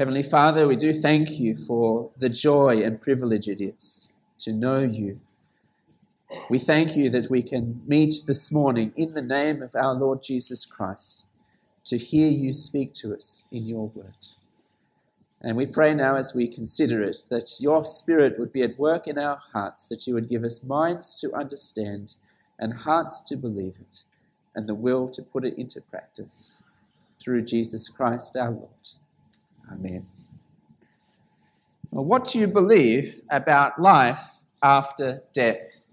Heavenly 0.00 0.22
Father, 0.22 0.66
we 0.66 0.76
do 0.76 0.94
thank 0.94 1.38
you 1.38 1.54
for 1.54 2.10
the 2.16 2.30
joy 2.30 2.82
and 2.82 2.98
privilege 2.98 3.48
it 3.48 3.60
is 3.60 4.14
to 4.38 4.50
know 4.50 4.80
you. 4.80 5.20
We 6.48 6.58
thank 6.58 6.96
you 6.96 7.10
that 7.10 7.28
we 7.28 7.42
can 7.42 7.82
meet 7.86 8.14
this 8.26 8.50
morning 8.50 8.94
in 8.96 9.12
the 9.12 9.20
name 9.20 9.60
of 9.60 9.74
our 9.74 9.92
Lord 9.92 10.22
Jesus 10.22 10.64
Christ 10.64 11.26
to 11.84 11.98
hear 11.98 12.28
you 12.28 12.54
speak 12.54 12.94
to 12.94 13.14
us 13.14 13.44
in 13.52 13.66
your 13.66 13.88
word. 13.88 14.28
And 15.42 15.54
we 15.54 15.66
pray 15.66 15.92
now 15.92 16.16
as 16.16 16.34
we 16.34 16.48
consider 16.48 17.02
it 17.02 17.18
that 17.28 17.58
your 17.60 17.84
Spirit 17.84 18.38
would 18.38 18.54
be 18.54 18.62
at 18.62 18.78
work 18.78 19.06
in 19.06 19.18
our 19.18 19.36
hearts, 19.52 19.90
that 19.90 20.06
you 20.06 20.14
would 20.14 20.30
give 20.30 20.44
us 20.44 20.64
minds 20.64 21.14
to 21.20 21.30
understand 21.34 22.14
and 22.58 22.72
hearts 22.72 23.20
to 23.28 23.36
believe 23.36 23.76
it, 23.78 24.04
and 24.54 24.66
the 24.66 24.74
will 24.74 25.10
to 25.10 25.22
put 25.22 25.44
it 25.44 25.58
into 25.58 25.82
practice 25.82 26.62
through 27.22 27.42
Jesus 27.42 27.90
Christ 27.90 28.34
our 28.34 28.50
Lord. 28.50 28.99
Amen. 29.70 30.06
Well, 31.90 32.04
what 32.04 32.24
do 32.24 32.38
you 32.38 32.46
believe 32.46 33.20
about 33.30 33.80
life 33.80 34.38
after 34.62 35.22
death? 35.32 35.90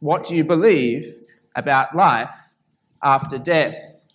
What 0.00 0.24
do 0.24 0.34
you 0.34 0.44
believe 0.44 1.06
about 1.54 1.94
life 1.94 2.52
after 3.02 3.38
death? 3.38 4.08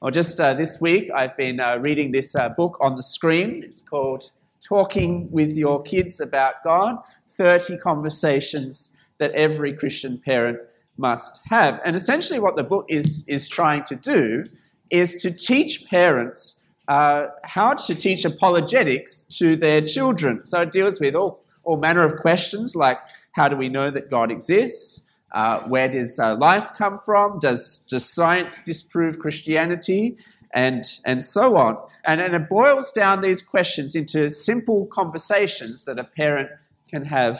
Well, 0.00 0.10
just 0.10 0.40
uh, 0.40 0.54
this 0.54 0.80
week, 0.80 1.10
I've 1.14 1.36
been 1.36 1.60
uh, 1.60 1.76
reading 1.76 2.12
this 2.12 2.34
uh, 2.34 2.48
book 2.48 2.78
on 2.80 2.94
the 2.94 3.02
screen. 3.02 3.62
It's 3.62 3.82
called 3.82 4.30
Talking 4.66 5.30
with 5.30 5.56
Your 5.56 5.82
Kids 5.82 6.20
About 6.20 6.64
God 6.64 6.96
30 7.28 7.76
Conversations 7.76 8.94
That 9.18 9.32
Every 9.32 9.74
Christian 9.74 10.18
Parent 10.18 10.58
Must 10.96 11.40
Have. 11.48 11.80
And 11.84 11.94
essentially, 11.94 12.38
what 12.38 12.56
the 12.56 12.64
book 12.64 12.86
is, 12.88 13.24
is 13.28 13.48
trying 13.48 13.84
to 13.84 13.96
do 13.96 14.44
is 14.88 15.16
to 15.16 15.30
teach 15.30 15.86
parents 15.86 16.59
uh, 16.90 17.28
how 17.44 17.72
to 17.72 17.94
teach 17.94 18.24
apologetics 18.24 19.22
to 19.22 19.54
their 19.54 19.80
children. 19.80 20.44
So 20.44 20.62
it 20.62 20.72
deals 20.72 20.98
with 20.98 21.14
all, 21.14 21.40
all 21.62 21.76
manner 21.76 22.02
of 22.02 22.16
questions 22.16 22.74
like 22.74 22.98
how 23.30 23.48
do 23.48 23.56
we 23.56 23.68
know 23.68 23.92
that 23.92 24.10
God 24.10 24.32
exists? 24.32 25.06
Uh, 25.30 25.60
where 25.68 25.88
does 25.88 26.18
uh, 26.18 26.34
life 26.34 26.70
come 26.76 26.98
from? 26.98 27.38
Does, 27.38 27.86
does 27.88 28.12
science 28.12 28.60
disprove 28.64 29.20
Christianity? 29.20 30.16
And, 30.52 30.82
and 31.06 31.22
so 31.22 31.56
on. 31.56 31.78
And, 32.04 32.20
and 32.20 32.34
it 32.34 32.48
boils 32.48 32.90
down 32.90 33.20
these 33.20 33.40
questions 33.40 33.94
into 33.94 34.28
simple 34.28 34.86
conversations 34.86 35.84
that 35.84 35.96
a 35.96 36.02
parent 36.02 36.50
can 36.90 37.04
have 37.04 37.38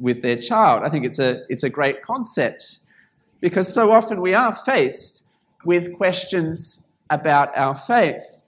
with 0.00 0.22
their 0.22 0.36
child. 0.36 0.82
I 0.82 0.88
think 0.88 1.04
it's 1.04 1.20
a, 1.20 1.44
it's 1.48 1.62
a 1.62 1.70
great 1.70 2.02
concept 2.02 2.78
because 3.40 3.72
so 3.72 3.92
often 3.92 4.20
we 4.20 4.34
are 4.34 4.52
faced 4.52 5.26
with 5.64 5.96
questions 5.96 6.82
about 7.08 7.56
our 7.56 7.76
faith. 7.76 8.39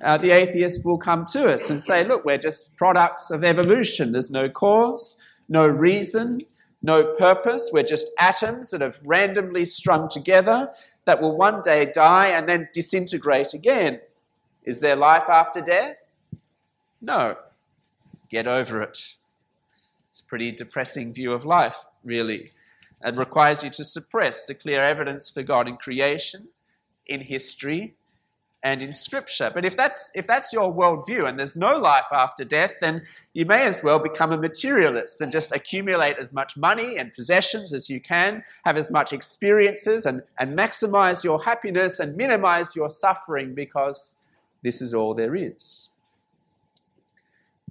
Uh, 0.00 0.16
the 0.18 0.30
atheist 0.30 0.84
will 0.84 0.98
come 0.98 1.24
to 1.26 1.52
us 1.52 1.70
and 1.70 1.82
say, 1.82 2.04
Look, 2.04 2.24
we're 2.24 2.38
just 2.38 2.76
products 2.76 3.30
of 3.30 3.44
evolution. 3.44 4.12
There's 4.12 4.30
no 4.30 4.48
cause, 4.48 5.18
no 5.48 5.66
reason, 5.68 6.42
no 6.82 7.14
purpose. 7.14 7.70
We're 7.72 7.82
just 7.82 8.12
atoms 8.18 8.70
that 8.70 8.80
have 8.80 9.00
randomly 9.04 9.64
strung 9.64 10.08
together 10.08 10.72
that 11.04 11.20
will 11.20 11.36
one 11.36 11.62
day 11.62 11.90
die 11.92 12.28
and 12.28 12.48
then 12.48 12.68
disintegrate 12.72 13.54
again. 13.54 14.00
Is 14.64 14.80
there 14.80 14.96
life 14.96 15.28
after 15.28 15.60
death? 15.60 16.28
No. 17.00 17.36
Get 18.28 18.46
over 18.46 18.82
it. 18.82 19.16
It's 20.08 20.20
a 20.20 20.24
pretty 20.24 20.50
depressing 20.50 21.12
view 21.12 21.32
of 21.32 21.44
life, 21.44 21.84
really. 22.02 22.50
It 23.04 23.16
requires 23.16 23.62
you 23.62 23.70
to 23.70 23.84
suppress 23.84 24.46
the 24.46 24.54
clear 24.54 24.80
evidence 24.80 25.30
for 25.30 25.42
God 25.42 25.68
in 25.68 25.76
creation, 25.76 26.48
in 27.06 27.20
history, 27.20 27.94
and 28.66 28.82
in 28.82 28.92
Scripture. 28.92 29.48
But 29.54 29.64
if 29.64 29.76
that's, 29.76 30.10
if 30.16 30.26
that's 30.26 30.52
your 30.52 30.74
worldview 30.74 31.28
and 31.28 31.38
there's 31.38 31.56
no 31.56 31.78
life 31.78 32.06
after 32.10 32.44
death, 32.44 32.74
then 32.80 33.02
you 33.32 33.46
may 33.46 33.62
as 33.62 33.80
well 33.80 34.00
become 34.00 34.32
a 34.32 34.36
materialist 34.36 35.20
and 35.20 35.30
just 35.30 35.54
accumulate 35.54 36.16
as 36.18 36.32
much 36.32 36.56
money 36.56 36.98
and 36.98 37.14
possessions 37.14 37.72
as 37.72 37.88
you 37.88 38.00
can, 38.00 38.42
have 38.64 38.76
as 38.76 38.90
much 38.90 39.12
experiences, 39.12 40.04
and, 40.04 40.24
and 40.36 40.58
maximize 40.58 41.22
your 41.22 41.44
happiness 41.44 42.00
and 42.00 42.16
minimize 42.16 42.74
your 42.74 42.90
suffering 42.90 43.54
because 43.54 44.16
this 44.62 44.82
is 44.82 44.92
all 44.92 45.14
there 45.14 45.36
is. 45.36 45.90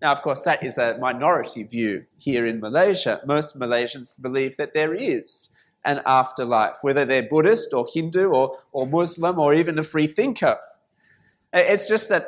Now, 0.01 0.13
of 0.13 0.21
course, 0.21 0.43
that 0.43 0.63
is 0.63 0.77
a 0.77 0.97
minority 0.97 1.63
view 1.63 2.05
here 2.17 2.45
in 2.45 2.61
Malaysia. 2.61 3.19
Most 3.25 3.59
Malaysians 3.59 4.21
believe 4.21 4.55
that 4.55 4.73
there 4.73 4.93
is 4.93 5.49
an 5.83 6.01
afterlife, 6.05 6.77
whether 6.83 7.03
they're 7.03 7.21
Buddhist 7.23 7.73
or 7.73 7.85
Hindu 7.93 8.29
or, 8.29 8.59
or 8.71 8.87
Muslim 8.87 9.37
or 9.37 9.53
even 9.53 9.77
a 9.77 9.83
free 9.83 10.07
thinker. 10.07 10.57
It's 11.55 11.87
just 11.87 12.09
that 12.09 12.27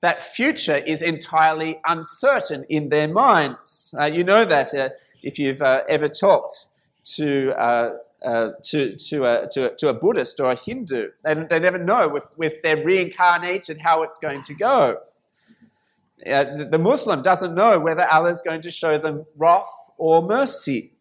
that 0.00 0.20
future 0.20 0.76
is 0.76 1.00
entirely 1.00 1.80
uncertain 1.86 2.64
in 2.68 2.88
their 2.88 3.06
minds. 3.06 3.94
Uh, 3.98 4.06
you 4.06 4.24
know 4.24 4.44
that 4.44 4.74
uh, 4.74 4.88
if 5.22 5.38
you've 5.38 5.62
uh, 5.62 5.82
ever 5.88 6.08
talked 6.08 6.68
to, 7.04 7.52
uh, 7.52 7.98
uh, 8.24 8.50
to, 8.62 8.96
to, 8.96 9.24
a, 9.24 9.48
to, 9.48 9.72
a, 9.72 9.76
to, 9.76 9.88
a, 9.88 9.94
Buddhist 9.94 10.40
or 10.40 10.50
a 10.50 10.56
Hindu, 10.56 11.10
they, 11.22 11.34
they 11.34 11.60
never 11.60 11.78
know 11.78 12.08
with, 12.08 12.24
if 12.40 12.62
they're 12.62 12.84
reincarnated 12.84 13.78
how 13.78 14.02
it's 14.02 14.18
going 14.18 14.42
to 14.42 14.54
go. 14.54 14.98
The, 16.24 16.68
the 16.70 16.78
Muslim 16.78 17.22
doesn't 17.22 17.54
know 17.54 17.78
whether 17.78 18.06
Allah 18.08 18.30
is 18.30 18.42
going 18.42 18.62
to 18.62 18.70
show 18.70 18.98
them 18.98 19.26
wrath 19.36 19.90
or 19.98 20.22
mercy. 20.22 20.92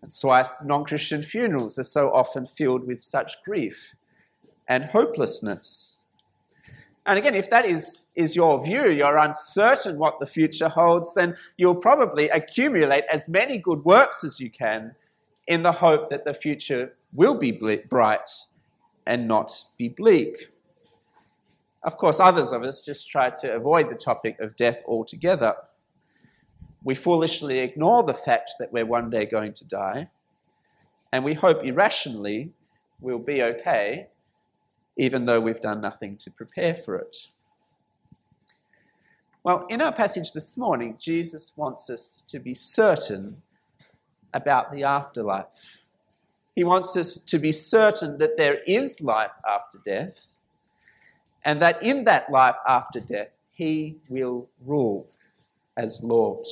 That's 0.00 0.22
why 0.24 0.44
non 0.64 0.84
Christian 0.84 1.22
funerals 1.22 1.78
are 1.78 1.84
so 1.84 2.12
often 2.12 2.46
filled 2.46 2.86
with 2.86 3.00
such 3.00 3.42
grief 3.44 3.94
and 4.66 4.86
hopelessness. 4.86 5.97
And 7.08 7.18
again, 7.18 7.34
if 7.34 7.48
that 7.48 7.64
is, 7.64 8.08
is 8.14 8.36
your 8.36 8.62
view, 8.62 8.90
you're 8.90 9.16
uncertain 9.16 9.98
what 9.98 10.20
the 10.20 10.26
future 10.26 10.68
holds, 10.68 11.14
then 11.14 11.36
you'll 11.56 11.74
probably 11.74 12.28
accumulate 12.28 13.04
as 13.10 13.26
many 13.26 13.56
good 13.56 13.82
works 13.86 14.24
as 14.24 14.40
you 14.40 14.50
can 14.50 14.94
in 15.46 15.62
the 15.62 15.72
hope 15.72 16.10
that 16.10 16.26
the 16.26 16.34
future 16.34 16.92
will 17.14 17.34
be 17.34 17.50
bright 17.88 18.28
and 19.06 19.26
not 19.26 19.64
be 19.78 19.88
bleak. 19.88 20.48
Of 21.82 21.96
course, 21.96 22.20
others 22.20 22.52
of 22.52 22.62
us 22.62 22.82
just 22.82 23.10
try 23.10 23.30
to 23.40 23.54
avoid 23.54 23.88
the 23.88 23.94
topic 23.94 24.38
of 24.38 24.54
death 24.54 24.82
altogether. 24.86 25.54
We 26.84 26.94
foolishly 26.94 27.60
ignore 27.60 28.02
the 28.02 28.12
fact 28.12 28.52
that 28.58 28.70
we're 28.70 28.84
one 28.84 29.08
day 29.08 29.24
going 29.24 29.54
to 29.54 29.66
die, 29.66 30.08
and 31.10 31.24
we 31.24 31.32
hope 31.32 31.64
irrationally 31.64 32.52
we'll 33.00 33.18
be 33.18 33.42
okay 33.42 34.08
even 34.98 35.24
though 35.24 35.40
we've 35.40 35.60
done 35.60 35.80
nothing 35.80 36.16
to 36.18 36.30
prepare 36.30 36.74
for 36.74 36.96
it. 36.96 37.28
Well, 39.44 39.64
in 39.70 39.80
our 39.80 39.92
passage 39.92 40.32
this 40.32 40.58
morning, 40.58 40.96
Jesus 40.98 41.56
wants 41.56 41.88
us 41.88 42.22
to 42.26 42.40
be 42.40 42.52
certain 42.52 43.40
about 44.34 44.72
the 44.72 44.82
afterlife. 44.82 45.86
He 46.54 46.64
wants 46.64 46.96
us 46.96 47.16
to 47.16 47.38
be 47.38 47.52
certain 47.52 48.18
that 48.18 48.36
there 48.36 48.58
is 48.66 49.00
life 49.00 49.32
after 49.48 49.78
death, 49.82 50.34
and 51.44 51.62
that 51.62 51.82
in 51.82 52.04
that 52.04 52.30
life 52.30 52.56
after 52.66 52.98
death, 52.98 53.36
He 53.52 53.96
will 54.08 54.48
rule 54.66 55.08
as 55.76 56.02
Lord. 56.02 56.46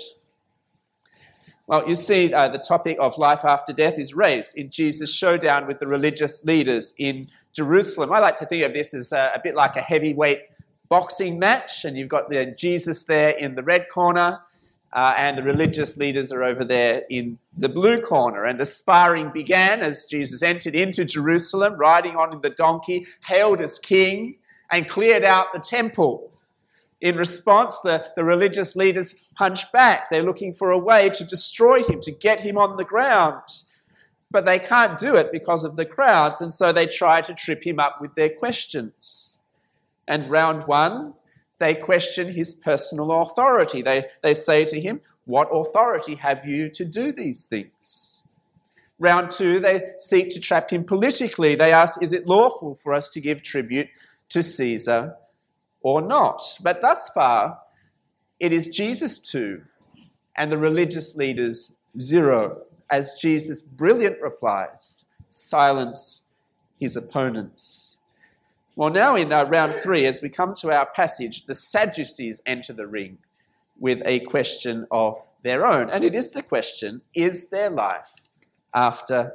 Well, 1.68 1.88
you 1.88 1.96
see, 1.96 2.32
uh, 2.32 2.48
the 2.48 2.58
topic 2.58 2.96
of 3.00 3.18
life 3.18 3.44
after 3.44 3.72
death 3.72 3.98
is 3.98 4.14
raised 4.14 4.56
in 4.56 4.70
Jesus' 4.70 5.12
showdown 5.12 5.66
with 5.66 5.80
the 5.80 5.88
religious 5.88 6.44
leaders 6.44 6.94
in 6.96 7.28
Jerusalem. 7.52 8.12
I 8.12 8.20
like 8.20 8.36
to 8.36 8.46
think 8.46 8.64
of 8.64 8.72
this 8.72 8.94
as 8.94 9.10
a, 9.10 9.32
a 9.34 9.40
bit 9.42 9.56
like 9.56 9.74
a 9.74 9.80
heavyweight 9.80 10.42
boxing 10.88 11.40
match, 11.40 11.84
and 11.84 11.96
you've 11.96 12.08
got 12.08 12.30
the 12.30 12.54
Jesus 12.56 13.02
there 13.02 13.30
in 13.30 13.56
the 13.56 13.64
red 13.64 13.88
corner, 13.88 14.38
uh, 14.92 15.14
and 15.16 15.36
the 15.36 15.42
religious 15.42 15.96
leaders 15.96 16.30
are 16.30 16.44
over 16.44 16.64
there 16.64 17.02
in 17.10 17.38
the 17.58 17.68
blue 17.68 18.00
corner. 18.00 18.44
And 18.44 18.60
the 18.60 18.64
sparring 18.64 19.30
began 19.30 19.80
as 19.80 20.06
Jesus 20.06 20.44
entered 20.44 20.76
into 20.76 21.04
Jerusalem, 21.04 21.74
riding 21.74 22.14
on 22.14 22.40
the 22.42 22.50
donkey, 22.50 23.08
hailed 23.26 23.60
as 23.60 23.80
king, 23.80 24.36
and 24.70 24.88
cleared 24.88 25.24
out 25.24 25.46
the 25.52 25.58
temple. 25.58 26.30
In 27.00 27.16
response, 27.16 27.80
the, 27.80 28.06
the 28.16 28.24
religious 28.24 28.74
leaders 28.74 29.26
punch 29.34 29.70
back. 29.70 30.08
They're 30.08 30.22
looking 30.22 30.52
for 30.52 30.70
a 30.70 30.78
way 30.78 31.10
to 31.10 31.24
destroy 31.24 31.82
him, 31.82 32.00
to 32.00 32.12
get 32.12 32.40
him 32.40 32.56
on 32.56 32.76
the 32.76 32.84
ground. 32.84 33.42
But 34.30 34.46
they 34.46 34.58
can't 34.58 34.98
do 34.98 35.14
it 35.14 35.30
because 35.30 35.62
of 35.62 35.76
the 35.76 35.84
crowds, 35.84 36.40
and 36.40 36.52
so 36.52 36.72
they 36.72 36.86
try 36.86 37.20
to 37.20 37.34
trip 37.34 37.66
him 37.66 37.78
up 37.78 38.00
with 38.00 38.14
their 38.14 38.30
questions. 38.30 39.38
And 40.08 40.26
round 40.26 40.66
one, 40.66 41.14
they 41.58 41.74
question 41.74 42.32
his 42.32 42.54
personal 42.54 43.12
authority. 43.22 43.82
They, 43.82 44.06
they 44.22 44.34
say 44.34 44.64
to 44.64 44.80
him, 44.80 45.00
What 45.26 45.48
authority 45.52 46.16
have 46.16 46.46
you 46.46 46.68
to 46.70 46.84
do 46.84 47.12
these 47.12 47.46
things? 47.46 48.24
Round 48.98 49.30
two, 49.30 49.60
they 49.60 49.92
seek 49.98 50.30
to 50.30 50.40
trap 50.40 50.70
him 50.70 50.84
politically. 50.84 51.54
They 51.54 51.72
ask, 51.72 52.02
Is 52.02 52.12
it 52.12 52.26
lawful 52.26 52.74
for 52.74 52.94
us 52.94 53.08
to 53.10 53.20
give 53.20 53.42
tribute 53.42 53.88
to 54.30 54.42
Caesar 54.42 55.14
or 55.82 56.02
not. 56.02 56.42
But 56.62 56.80
thus 56.80 57.08
far, 57.10 57.58
it 58.38 58.52
is 58.52 58.68
Jesus 58.68 59.18
two 59.18 59.62
and 60.36 60.52
the 60.52 60.58
religious 60.58 61.16
leaders 61.16 61.80
zero, 61.98 62.62
as 62.90 63.18
Jesus' 63.20 63.62
brilliant 63.62 64.20
replies 64.20 65.04
silence 65.28 66.28
his 66.78 66.96
opponents. 66.96 67.98
Well, 68.74 68.90
now 68.90 69.16
in 69.16 69.32
uh, 69.32 69.44
round 69.44 69.74
three, 69.74 70.04
as 70.04 70.20
we 70.20 70.28
come 70.28 70.54
to 70.56 70.70
our 70.70 70.86
passage, 70.86 71.46
the 71.46 71.54
Sadducees 71.54 72.42
enter 72.44 72.74
the 72.74 72.86
ring 72.86 73.18
with 73.78 74.02
a 74.04 74.20
question 74.20 74.86
of 74.90 75.16
their 75.42 75.66
own. 75.66 75.88
And 75.88 76.04
it 76.04 76.14
is 76.14 76.32
the 76.32 76.42
question 76.42 77.02
is 77.14 77.50
there 77.50 77.70
life 77.70 78.12
after 78.74 79.32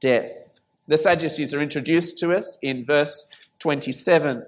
death? 0.00 0.60
The 0.86 0.98
Sadducees 0.98 1.54
are 1.54 1.62
introduced 1.62 2.18
to 2.18 2.34
us 2.34 2.58
in 2.62 2.84
verse 2.84 3.30
27. 3.60 4.44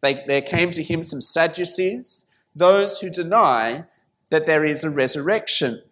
They, 0.00 0.22
there 0.26 0.42
came 0.42 0.70
to 0.72 0.82
him 0.82 1.02
some 1.02 1.20
Sadducees, 1.20 2.26
those 2.54 3.00
who 3.00 3.10
deny 3.10 3.84
that 4.30 4.46
there 4.46 4.64
is 4.64 4.84
a 4.84 4.90
resurrection. 4.90 5.82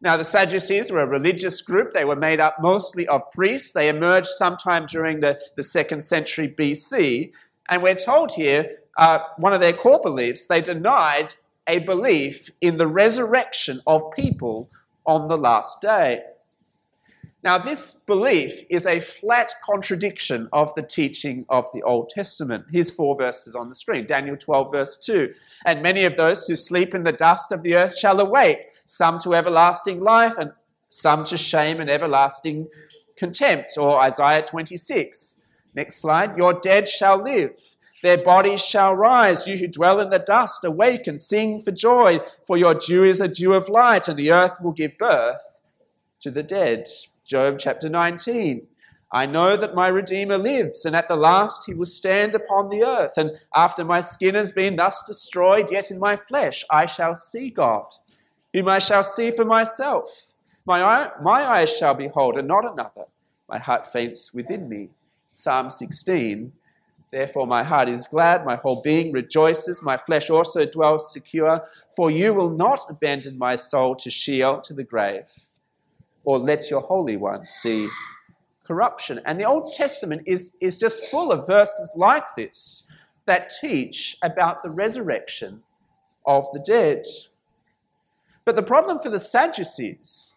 Now, 0.00 0.16
the 0.16 0.24
Sadducees 0.24 0.92
were 0.92 1.00
a 1.00 1.06
religious 1.06 1.60
group. 1.60 1.92
They 1.92 2.04
were 2.04 2.16
made 2.16 2.38
up 2.38 2.56
mostly 2.60 3.08
of 3.08 3.30
priests. 3.32 3.72
They 3.72 3.88
emerged 3.88 4.28
sometime 4.28 4.86
during 4.86 5.20
the, 5.20 5.40
the 5.56 5.62
second 5.62 6.02
century 6.02 6.48
BC. 6.48 7.32
And 7.68 7.82
we're 7.82 7.94
told 7.94 8.32
here, 8.32 8.70
uh, 8.98 9.20
one 9.38 9.52
of 9.52 9.60
their 9.60 9.72
core 9.72 10.00
beliefs, 10.02 10.46
they 10.46 10.60
denied 10.60 11.34
a 11.66 11.80
belief 11.80 12.50
in 12.60 12.76
the 12.76 12.86
resurrection 12.86 13.80
of 13.86 14.12
people 14.14 14.70
on 15.04 15.28
the 15.28 15.36
last 15.36 15.80
day. 15.80 16.22
Now, 17.46 17.58
this 17.58 17.94
belief 17.94 18.62
is 18.68 18.86
a 18.86 18.98
flat 18.98 19.54
contradiction 19.64 20.48
of 20.52 20.74
the 20.74 20.82
teaching 20.82 21.46
of 21.48 21.64
the 21.72 21.80
Old 21.84 22.08
Testament. 22.08 22.64
Here's 22.72 22.90
four 22.90 23.16
verses 23.16 23.54
on 23.54 23.68
the 23.68 23.76
screen 23.76 24.04
Daniel 24.04 24.36
12, 24.36 24.72
verse 24.72 24.96
2. 24.96 25.32
And 25.64 25.80
many 25.80 26.02
of 26.02 26.16
those 26.16 26.48
who 26.48 26.56
sleep 26.56 26.92
in 26.92 27.04
the 27.04 27.12
dust 27.12 27.52
of 27.52 27.62
the 27.62 27.76
earth 27.76 27.96
shall 27.96 28.18
awake, 28.18 28.66
some 28.84 29.20
to 29.20 29.32
everlasting 29.32 30.00
life, 30.00 30.36
and 30.38 30.54
some 30.88 31.22
to 31.26 31.36
shame 31.36 31.78
and 31.78 31.88
everlasting 31.88 32.66
contempt. 33.16 33.78
Or 33.78 34.00
Isaiah 34.00 34.42
26. 34.42 35.38
Next 35.72 36.00
slide. 36.00 36.36
Your 36.36 36.52
dead 36.52 36.88
shall 36.88 37.22
live. 37.22 37.76
Their 38.02 38.18
bodies 38.18 38.64
shall 38.64 38.96
rise. 38.96 39.46
You 39.46 39.56
who 39.56 39.68
dwell 39.68 40.00
in 40.00 40.10
the 40.10 40.18
dust, 40.18 40.64
awake 40.64 41.06
and 41.06 41.20
sing 41.20 41.60
for 41.60 41.70
joy, 41.70 42.18
for 42.44 42.56
your 42.56 42.74
dew 42.74 43.04
is 43.04 43.20
a 43.20 43.28
dew 43.28 43.52
of 43.52 43.68
light, 43.68 44.08
and 44.08 44.18
the 44.18 44.32
earth 44.32 44.60
will 44.60 44.72
give 44.72 44.98
birth 44.98 45.60
to 46.18 46.32
the 46.32 46.42
dead. 46.42 46.88
Job 47.26 47.58
chapter 47.58 47.88
19. 47.88 48.68
I 49.12 49.26
know 49.26 49.56
that 49.56 49.74
my 49.74 49.88
Redeemer 49.88 50.38
lives, 50.38 50.84
and 50.84 50.94
at 50.94 51.08
the 51.08 51.16
last 51.16 51.64
he 51.66 51.74
will 51.74 51.84
stand 51.84 52.36
upon 52.36 52.68
the 52.68 52.84
earth. 52.84 53.14
And 53.16 53.32
after 53.54 53.84
my 53.84 54.00
skin 54.00 54.36
has 54.36 54.52
been 54.52 54.76
thus 54.76 55.04
destroyed, 55.04 55.72
yet 55.72 55.90
in 55.90 55.98
my 55.98 56.14
flesh 56.14 56.64
I 56.70 56.86
shall 56.86 57.16
see 57.16 57.50
God, 57.50 57.86
whom 58.52 58.68
I 58.68 58.78
shall 58.78 59.02
see 59.02 59.32
for 59.32 59.44
myself. 59.44 60.32
My, 60.64 60.82
eye, 60.82 61.10
my 61.20 61.42
eyes 61.42 61.76
shall 61.76 61.94
behold, 61.94 62.38
and 62.38 62.46
not 62.46 62.64
another. 62.64 63.06
My 63.48 63.58
heart 63.58 63.86
faints 63.86 64.32
within 64.32 64.68
me. 64.68 64.90
Psalm 65.32 65.68
16. 65.68 66.52
Therefore, 67.10 67.46
my 67.46 67.64
heart 67.64 67.88
is 67.88 68.06
glad, 68.06 68.44
my 68.44 68.56
whole 68.56 68.82
being 68.82 69.12
rejoices, 69.12 69.82
my 69.82 69.96
flesh 69.96 70.30
also 70.30 70.66
dwells 70.66 71.12
secure, 71.12 71.64
for 71.94 72.10
you 72.10 72.34
will 72.34 72.50
not 72.50 72.80
abandon 72.88 73.38
my 73.38 73.56
soul 73.56 73.96
to 73.96 74.10
Sheol, 74.10 74.60
to 74.60 74.74
the 74.74 74.84
grave 74.84 75.45
or 76.26 76.38
let 76.38 76.70
your 76.70 76.82
Holy 76.82 77.16
One 77.16 77.46
see 77.46 77.88
corruption. 78.66 79.20
And 79.24 79.40
the 79.40 79.44
Old 79.44 79.72
Testament 79.72 80.22
is, 80.26 80.56
is 80.60 80.76
just 80.76 81.06
full 81.06 81.32
of 81.32 81.46
verses 81.46 81.94
like 81.96 82.34
this 82.36 82.90
that 83.24 83.50
teach 83.60 84.16
about 84.22 84.62
the 84.62 84.70
resurrection 84.70 85.62
of 86.26 86.46
the 86.52 86.58
dead. 86.58 87.04
But 88.44 88.56
the 88.56 88.62
problem 88.62 88.98
for 88.98 89.08
the 89.08 89.18
Sadducees 89.18 90.34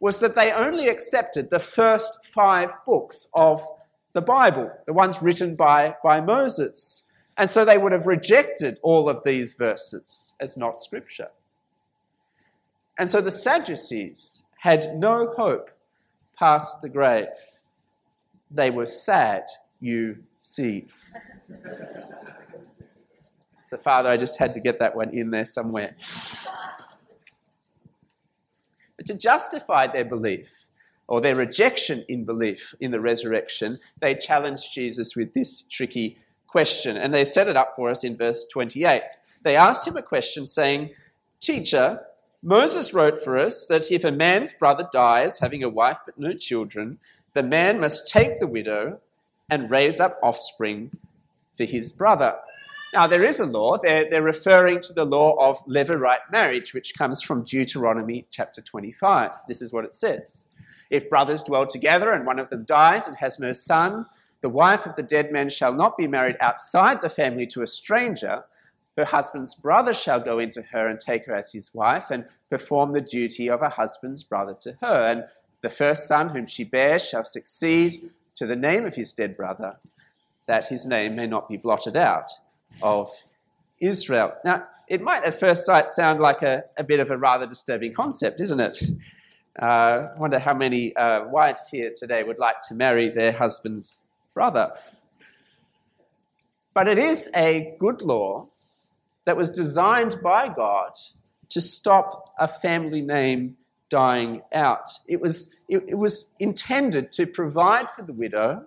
was 0.00 0.20
that 0.20 0.34
they 0.34 0.52
only 0.52 0.88
accepted 0.88 1.50
the 1.50 1.58
first 1.58 2.24
five 2.24 2.72
books 2.86 3.28
of 3.34 3.62
the 4.12 4.22
Bible, 4.22 4.70
the 4.86 4.92
ones 4.92 5.22
written 5.22 5.56
by, 5.56 5.96
by 6.02 6.20
Moses. 6.20 7.10
And 7.36 7.50
so 7.50 7.64
they 7.64 7.78
would 7.78 7.92
have 7.92 8.06
rejected 8.06 8.78
all 8.82 9.08
of 9.08 9.24
these 9.24 9.54
verses 9.54 10.34
as 10.40 10.56
not 10.56 10.76
scripture. 10.76 11.28
And 12.98 13.08
so 13.08 13.20
the 13.20 13.30
Sadducees 13.30 14.44
had 14.60 14.94
no 14.94 15.32
hope 15.38 15.70
past 16.38 16.82
the 16.82 16.88
grave. 16.88 17.28
They 18.50 18.70
were 18.70 18.84
sad, 18.84 19.44
you 19.80 20.18
see. 20.38 20.84
so, 23.62 23.78
Father, 23.78 24.10
I 24.10 24.18
just 24.18 24.38
had 24.38 24.52
to 24.52 24.60
get 24.60 24.78
that 24.78 24.94
one 24.94 25.14
in 25.14 25.30
there 25.30 25.46
somewhere. 25.46 25.96
But 28.98 29.06
to 29.06 29.14
justify 29.14 29.86
their 29.86 30.04
belief, 30.04 30.68
or 31.08 31.22
their 31.22 31.36
rejection 31.36 32.04
in 32.06 32.26
belief 32.26 32.74
in 32.80 32.90
the 32.90 33.00
resurrection, 33.00 33.78
they 34.00 34.14
challenged 34.14 34.74
Jesus 34.74 35.16
with 35.16 35.32
this 35.32 35.62
tricky 35.62 36.18
question. 36.46 36.98
And 36.98 37.14
they 37.14 37.24
set 37.24 37.48
it 37.48 37.56
up 37.56 37.72
for 37.74 37.88
us 37.88 38.04
in 38.04 38.14
verse 38.14 38.46
28. 38.46 39.02
They 39.42 39.56
asked 39.56 39.88
him 39.88 39.96
a 39.96 40.02
question 40.02 40.44
saying, 40.44 40.90
Teacher, 41.40 42.02
Moses 42.42 42.94
wrote 42.94 43.22
for 43.22 43.36
us 43.36 43.66
that 43.66 43.92
if 43.92 44.02
a 44.02 44.10
man's 44.10 44.54
brother 44.54 44.88
dies 44.90 45.40
having 45.40 45.62
a 45.62 45.68
wife 45.68 45.98
but 46.06 46.18
no 46.18 46.32
children, 46.32 46.98
the 47.34 47.42
man 47.42 47.78
must 47.78 48.08
take 48.08 48.40
the 48.40 48.46
widow 48.46 48.98
and 49.50 49.70
raise 49.70 50.00
up 50.00 50.18
offspring 50.22 50.90
for 51.54 51.64
his 51.64 51.92
brother. 51.92 52.36
Now, 52.94 53.06
there 53.06 53.22
is 53.22 53.40
a 53.40 53.46
law. 53.46 53.76
They're, 53.76 54.08
they're 54.08 54.22
referring 54.22 54.80
to 54.80 54.94
the 54.94 55.04
law 55.04 55.34
of 55.34 55.64
levirate 55.66 56.30
marriage, 56.32 56.72
which 56.72 56.96
comes 56.96 57.22
from 57.22 57.44
Deuteronomy 57.44 58.26
chapter 58.30 58.62
25. 58.62 59.32
This 59.46 59.60
is 59.60 59.72
what 59.72 59.84
it 59.84 59.92
says 59.92 60.48
If 60.88 61.10
brothers 61.10 61.42
dwell 61.42 61.66
together 61.66 62.10
and 62.10 62.24
one 62.24 62.38
of 62.38 62.48
them 62.48 62.64
dies 62.64 63.06
and 63.06 63.18
has 63.18 63.38
no 63.38 63.52
son, 63.52 64.06
the 64.40 64.48
wife 64.48 64.86
of 64.86 64.96
the 64.96 65.02
dead 65.02 65.30
man 65.30 65.50
shall 65.50 65.74
not 65.74 65.98
be 65.98 66.06
married 66.06 66.38
outside 66.40 67.02
the 67.02 67.10
family 67.10 67.46
to 67.48 67.60
a 67.60 67.66
stranger 67.66 68.44
her 68.96 69.04
husband's 69.04 69.54
brother 69.54 69.94
shall 69.94 70.20
go 70.20 70.38
into 70.38 70.62
her 70.62 70.88
and 70.88 70.98
take 70.98 71.26
her 71.26 71.34
as 71.34 71.52
his 71.52 71.74
wife 71.74 72.10
and 72.10 72.26
perform 72.50 72.92
the 72.92 73.00
duty 73.00 73.48
of 73.48 73.62
a 73.62 73.68
husband's 73.68 74.24
brother 74.24 74.54
to 74.60 74.76
her. 74.80 75.06
And 75.06 75.24
the 75.62 75.70
first 75.70 76.06
son 76.06 76.30
whom 76.30 76.46
she 76.46 76.64
bears 76.64 77.08
shall 77.08 77.24
succeed 77.24 78.10
to 78.36 78.46
the 78.46 78.56
name 78.56 78.84
of 78.84 78.94
his 78.94 79.12
dead 79.12 79.36
brother, 79.36 79.78
that 80.46 80.66
his 80.66 80.86
name 80.86 81.16
may 81.16 81.26
not 81.26 81.48
be 81.48 81.56
blotted 81.56 81.96
out 81.96 82.30
of 82.82 83.10
Israel. 83.80 84.36
Now, 84.44 84.66
it 84.88 85.00
might 85.00 85.24
at 85.24 85.34
first 85.34 85.64
sight 85.64 85.88
sound 85.88 86.20
like 86.20 86.42
a, 86.42 86.64
a 86.76 86.84
bit 86.84 87.00
of 87.00 87.10
a 87.10 87.16
rather 87.16 87.46
disturbing 87.46 87.92
concept, 87.92 88.40
isn't 88.40 88.60
it? 88.60 88.82
I 89.58 89.66
uh, 89.66 90.14
wonder 90.18 90.38
how 90.38 90.54
many 90.54 90.94
uh, 90.96 91.26
wives 91.28 91.68
here 91.68 91.92
today 91.94 92.22
would 92.22 92.38
like 92.38 92.60
to 92.68 92.74
marry 92.74 93.08
their 93.08 93.32
husband's 93.32 94.06
brother. 94.32 94.72
But 96.72 96.88
it 96.88 96.98
is 96.98 97.30
a 97.34 97.74
good 97.78 98.00
law 98.00 98.49
that 99.24 99.36
was 99.36 99.48
designed 99.48 100.16
by 100.22 100.48
God 100.48 100.92
to 101.50 101.60
stop 101.60 102.32
a 102.38 102.48
family 102.48 103.02
name 103.02 103.56
dying 103.88 104.42
out. 104.52 104.90
It 105.08 105.20
was, 105.20 105.56
it, 105.68 105.84
it 105.88 105.96
was 105.96 106.36
intended 106.38 107.12
to 107.12 107.26
provide 107.26 107.90
for 107.90 108.02
the 108.02 108.12
widow 108.12 108.66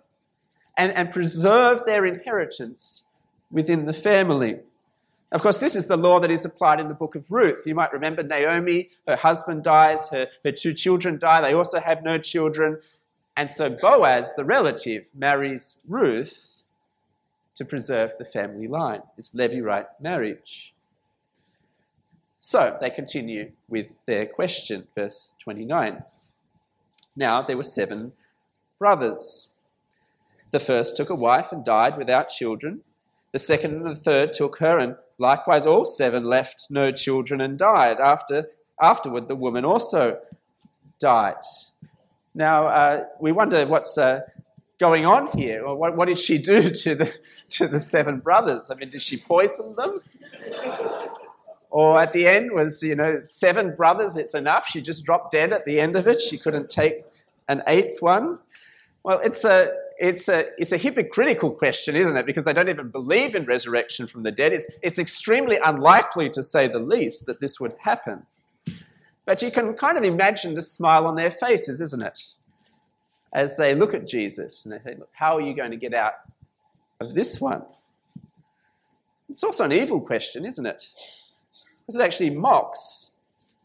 and, 0.78 0.92
and 0.92 1.12
preserve 1.12 1.86
their 1.86 2.06
inheritance 2.06 3.06
within 3.50 3.86
the 3.86 3.94
family. 3.94 4.60
Of 5.32 5.42
course, 5.42 5.60
this 5.60 5.76
is 5.76 5.88
the 5.88 5.98
law 5.98 6.20
that 6.20 6.30
is 6.30 6.46
applied 6.46 6.80
in 6.80 6.90
the 6.90 6.94
book 6.94 7.16
of 7.16 7.32
Ruth. 7.32 7.64
You 7.66 7.74
might 7.74 7.94
remember 7.94 8.22
Naomi, 8.22 8.90
her 9.08 9.16
husband 9.16 9.64
dies, 9.64 10.10
her, 10.10 10.28
her 10.44 10.52
two 10.52 10.74
children 10.74 11.18
die, 11.18 11.42
they 11.42 11.54
also 11.54 11.80
have 11.80 12.04
no 12.04 12.18
children. 12.18 12.80
And 13.36 13.50
so 13.50 13.70
Boaz, 13.70 14.34
the 14.36 14.46
relative, 14.46 15.10
marries 15.16 15.82
Ruth 15.88 16.63
to 17.56 17.66
preserve 17.66 18.18
the 18.18 18.26
family 18.26 18.68
line. 18.68 19.02
It's 19.18 19.36
levirate 19.36 19.88
marriage. 20.00 20.74
So 22.40 22.78
they 22.82 22.90
continue 22.90 23.52
with 23.70 23.96
their 24.06 24.26
question, 24.26 24.88
verse 24.96 25.34
29. 25.40 26.04
Now 27.16 27.42
there 27.42 27.58
were 27.58 27.64
seven 27.64 28.14
brothers. 28.80 29.56
The 30.52 30.60
first 30.60 30.98
took 30.98 31.10
a 31.10 31.16
wife 31.16 31.52
and 31.52 31.64
died 31.64 31.98
without 31.98 32.30
children. 32.30 32.82
The 33.32 33.40
second 33.40 33.76
and 33.76 33.88
the 33.88 33.96
third 33.96 34.34
took 34.34 34.60
her, 34.60 34.78
and 34.78 34.96
likewise 35.18 35.66
all 35.66 35.86
seven 35.86 36.26
left 36.26 36.68
no 36.70 36.92
children 36.92 37.42
and 37.42 37.58
died. 37.58 38.00
After, 38.00 38.50
afterward, 38.80 39.28
the 39.28 39.36
woman 39.36 39.66
also 39.66 40.20
died. 41.00 41.42
Now, 42.36 42.68
uh, 42.68 43.06
we 43.20 43.32
wonder 43.32 43.66
what's 43.66 43.98
uh, 43.98 44.22
going 44.80 45.06
on 45.06 45.28
here? 45.38 45.66
Or 45.66 45.76
what, 45.76 45.96
what 45.96 46.08
did 46.08 46.20
she 46.20 46.38
do 46.38 46.70
to 46.84 46.96
the, 46.96 47.18
to 47.50 47.68
the 47.68 47.80
seven 47.80 48.20
brothers? 48.20 48.70
I 48.72 48.76
mean, 48.76 48.90
did 48.90 49.02
she 49.02 49.18
poison 49.18 49.76
them? 49.76 50.02
or 51.74 52.00
at 52.00 52.14
the 52.14 52.28
end 52.28 52.52
was, 52.54 52.84
you 52.84 52.94
know, 52.94 53.18
seven 53.18 53.74
brothers, 53.74 54.16
it's 54.16 54.36
enough. 54.36 54.68
She 54.68 54.80
just 54.80 55.04
dropped 55.04 55.32
dead 55.32 55.52
at 55.52 55.66
the 55.66 55.80
end 55.80 55.96
of 55.96 56.06
it. 56.06 56.22
She 56.22 56.38
couldn't 56.38 56.70
take 56.70 57.04
an 57.50 57.64
eighth 57.66 58.00
one. 58.00 58.38
Well, 59.04 59.20
it's 59.24 59.44
a, 59.44 59.72
it's 60.00 60.30
a, 60.30 60.50
it's 60.60 60.72
a 60.72 60.78
hypocritical 60.78 61.50
question, 61.50 61.96
isn't 61.96 62.16
it? 62.16 62.28
Because 62.28 62.46
they 62.46 62.54
don't 62.54 62.70
even 62.70 62.90
believe 62.90 63.34
in 63.34 63.46
resurrection 63.46 64.06
from 64.06 64.22
the 64.22 64.32
dead. 64.32 64.54
It's, 64.54 64.68
it's 64.84 65.00
extremely 65.00 65.58
unlikely, 65.66 66.30
to 66.32 66.44
say 66.44 66.68
the 66.68 66.78
least, 66.78 67.26
that 67.26 67.42
this 67.42 67.60
would 67.60 67.74
happen. 67.80 68.28
But 69.26 69.42
you 69.42 69.50
can 69.50 69.74
kind 69.74 69.98
of 69.98 70.04
imagine 70.04 70.54
the 70.54 70.62
smile 70.62 71.08
on 71.08 71.16
their 71.16 71.32
faces, 71.32 71.82
isn't 71.82 72.04
it? 72.04 72.36
As 73.34 73.58
they 73.58 73.74
look 73.74 73.94
at 73.94 74.08
Jesus 74.08 74.64
and 74.64 74.74
they 74.74 74.80
think, 74.80 75.00
Look, 75.00 75.10
how 75.14 75.36
are 75.36 75.42
you 75.42 75.56
going 75.56 75.72
to 75.72 75.78
get 75.78 75.94
out 75.94 76.14
of 77.00 77.16
this 77.16 77.42
one? 77.42 77.64
It's 79.30 79.44
also 79.44 79.66
an 79.66 79.72
evil 79.72 80.00
question, 80.00 80.46
isn't 80.46 80.66
it? 80.66 80.94
Because 81.82 82.00
it 82.00 82.04
actually 82.04 82.30
mocks 82.30 83.14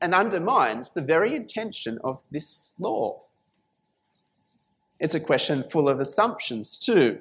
and 0.01 0.15
undermines 0.15 0.93
the 0.93 1.03
very 1.03 1.35
intention 1.35 1.99
of 2.03 2.23
this 2.31 2.75
law. 2.79 3.21
It's 4.99 5.15
a 5.15 5.21
question 5.21 5.63
full 5.63 5.89
of 5.89 6.01
assumptions, 6.01 6.79
too, 6.79 7.21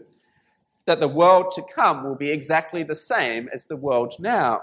that 0.86 1.00
the 1.00 1.08
world 1.08 1.52
to 1.52 1.62
come 1.62 2.04
will 2.04 2.16
be 2.16 2.32
exactly 2.32 2.84
the 2.84 2.96
same 2.96 3.50
as 3.54 3.66
the 3.66 3.76
world 3.76 4.16
now. 4.20 4.62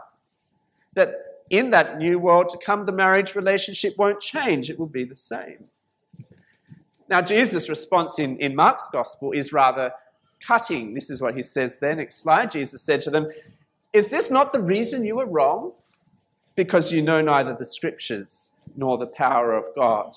That 0.94 1.14
in 1.50 1.70
that 1.70 1.98
new 1.98 2.18
world 2.18 2.48
to 2.50 2.58
come, 2.58 2.86
the 2.86 2.92
marriage 2.92 3.34
relationship 3.34 3.94
won't 3.98 4.20
change, 4.20 4.70
it 4.70 4.78
will 4.78 4.86
be 4.86 5.04
the 5.04 5.14
same. 5.14 5.68
Now, 7.08 7.20
Jesus' 7.20 7.68
response 7.68 8.18
in, 8.18 8.38
in 8.38 8.56
Mark's 8.56 8.88
gospel 8.88 9.32
is 9.32 9.52
rather 9.52 9.92
cutting. 10.40 10.94
This 10.94 11.11
is 11.11 11.20
what 11.20 11.37
he 11.37 11.42
says 11.42 11.78
there. 11.78 11.94
Next 11.94 12.16
slide. 12.16 12.50
Jesus 12.50 12.82
said 12.82 13.00
to 13.02 13.11
them, 13.11 13.28
Is 13.92 14.11
this 14.11 14.30
not 14.30 14.52
the 14.52 14.62
reason 14.62 15.04
you 15.04 15.16
were 15.16 15.26
wrong? 15.26 15.73
Because 16.54 16.92
you 16.92 17.02
know 17.02 17.20
neither 17.20 17.54
the 17.54 17.64
scriptures 17.64 18.52
nor 18.76 18.96
the 18.96 19.06
power 19.06 19.52
of 19.52 19.66
God. 19.75 20.16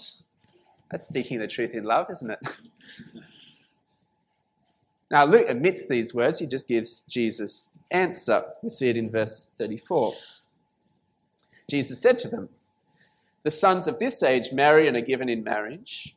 That's 0.91 1.08
speaking 1.08 1.39
the 1.39 1.48
truth 1.48 1.74
in 1.74 1.84
love, 1.84 2.08
isn't 2.10 2.32
it? 2.32 2.39
now, 5.12 5.25
Luke 5.25 5.46
admits 5.50 5.88
these 5.88 6.13
words, 6.13 6.39
he 6.39 6.48
just 6.48 6.67
gives 6.67 7.01
Jesus' 7.01 7.70
answer. 7.91 8.44
We 8.62 8.70
see 8.70 8.89
it 8.89 8.98
in 8.98 9.12
verse 9.12 9.51
34. 9.58 10.13
Jesus 11.70 12.01
said 12.01 12.17
to 12.20 12.29
them, 12.29 12.50
The 13.44 13.51
sons 13.51 13.88
of 13.88 14.00
this 14.00 14.24
age 14.24 14.53
marry 14.53 14.88
and 14.88 14.96
are 14.96 15.01
given 15.01 15.27
in 15.27 15.44
marriage 15.44 16.15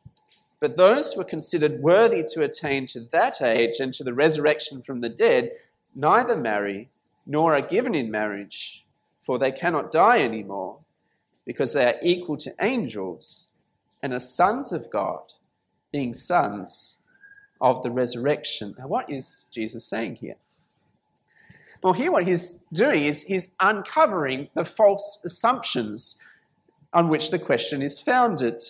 but 0.61 0.77
those 0.77 1.11
who 1.11 1.21
are 1.21 1.25
considered 1.25 1.81
worthy 1.81 2.23
to 2.23 2.43
attain 2.43 2.85
to 2.85 3.01
that 3.01 3.41
age 3.41 3.81
and 3.81 3.91
to 3.93 4.03
the 4.03 4.13
resurrection 4.13 4.81
from 4.81 5.01
the 5.01 5.09
dead 5.09 5.51
neither 5.93 6.37
marry 6.37 6.89
nor 7.25 7.53
are 7.53 7.61
given 7.61 7.95
in 7.95 8.09
marriage, 8.09 8.85
for 9.19 9.37
they 9.37 9.51
cannot 9.51 9.91
die 9.91 10.19
anymore, 10.19 10.79
because 11.45 11.73
they 11.73 11.85
are 11.85 11.99
equal 12.01 12.37
to 12.37 12.53
angels 12.61 13.49
and 14.01 14.13
are 14.13 14.19
sons 14.19 14.71
of 14.71 14.89
God, 14.89 15.33
being 15.91 16.13
sons 16.13 16.99
of 17.59 17.83
the 17.83 17.91
resurrection. 17.91 18.75
Now, 18.77 18.87
what 18.87 19.09
is 19.09 19.45
Jesus 19.51 19.85
saying 19.85 20.17
here? 20.17 20.35
Well, 21.83 21.93
here 21.93 22.11
what 22.11 22.27
he's 22.27 22.63
doing 22.71 23.05
is 23.05 23.23
he's 23.23 23.53
uncovering 23.59 24.49
the 24.53 24.63
false 24.63 25.19
assumptions 25.25 26.21
on 26.93 27.09
which 27.09 27.31
the 27.31 27.39
question 27.39 27.81
is 27.81 27.99
founded. 27.99 28.63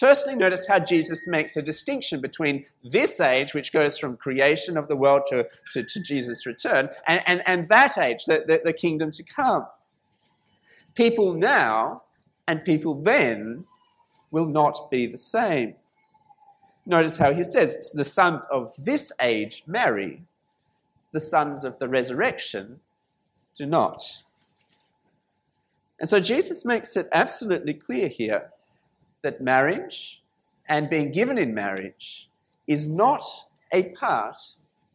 Firstly, 0.00 0.34
notice 0.34 0.66
how 0.66 0.78
Jesus 0.78 1.28
makes 1.28 1.58
a 1.58 1.62
distinction 1.62 2.22
between 2.22 2.64
this 2.82 3.20
age, 3.20 3.52
which 3.52 3.70
goes 3.70 3.98
from 3.98 4.16
creation 4.16 4.78
of 4.78 4.88
the 4.88 4.96
world 4.96 5.24
to, 5.28 5.46
to, 5.72 5.82
to 5.82 6.02
Jesus' 6.02 6.46
return, 6.46 6.88
and, 7.06 7.20
and, 7.26 7.42
and 7.44 7.68
that 7.68 7.98
age, 7.98 8.24
the, 8.24 8.42
the, 8.46 8.62
the 8.64 8.72
kingdom 8.72 9.10
to 9.10 9.22
come. 9.22 9.66
People 10.94 11.34
now 11.34 12.04
and 12.48 12.64
people 12.64 12.94
then 12.94 13.66
will 14.30 14.46
not 14.46 14.90
be 14.90 15.06
the 15.06 15.18
same. 15.18 15.74
Notice 16.86 17.18
how 17.18 17.34
he 17.34 17.42
says, 17.42 17.92
the 17.92 18.02
sons 18.02 18.46
of 18.50 18.72
this 18.82 19.12
age 19.20 19.64
marry, 19.66 20.22
the 21.12 21.20
sons 21.20 21.62
of 21.62 21.78
the 21.78 21.88
resurrection 21.88 22.80
do 23.54 23.66
not. 23.66 24.22
And 25.98 26.08
so 26.08 26.20
Jesus 26.20 26.64
makes 26.64 26.96
it 26.96 27.06
absolutely 27.12 27.74
clear 27.74 28.08
here 28.08 28.50
that 29.22 29.40
marriage 29.40 30.22
and 30.68 30.90
being 30.90 31.12
given 31.12 31.38
in 31.38 31.54
marriage 31.54 32.28
is 32.66 32.88
not 32.88 33.24
a 33.72 33.84
part 33.90 34.36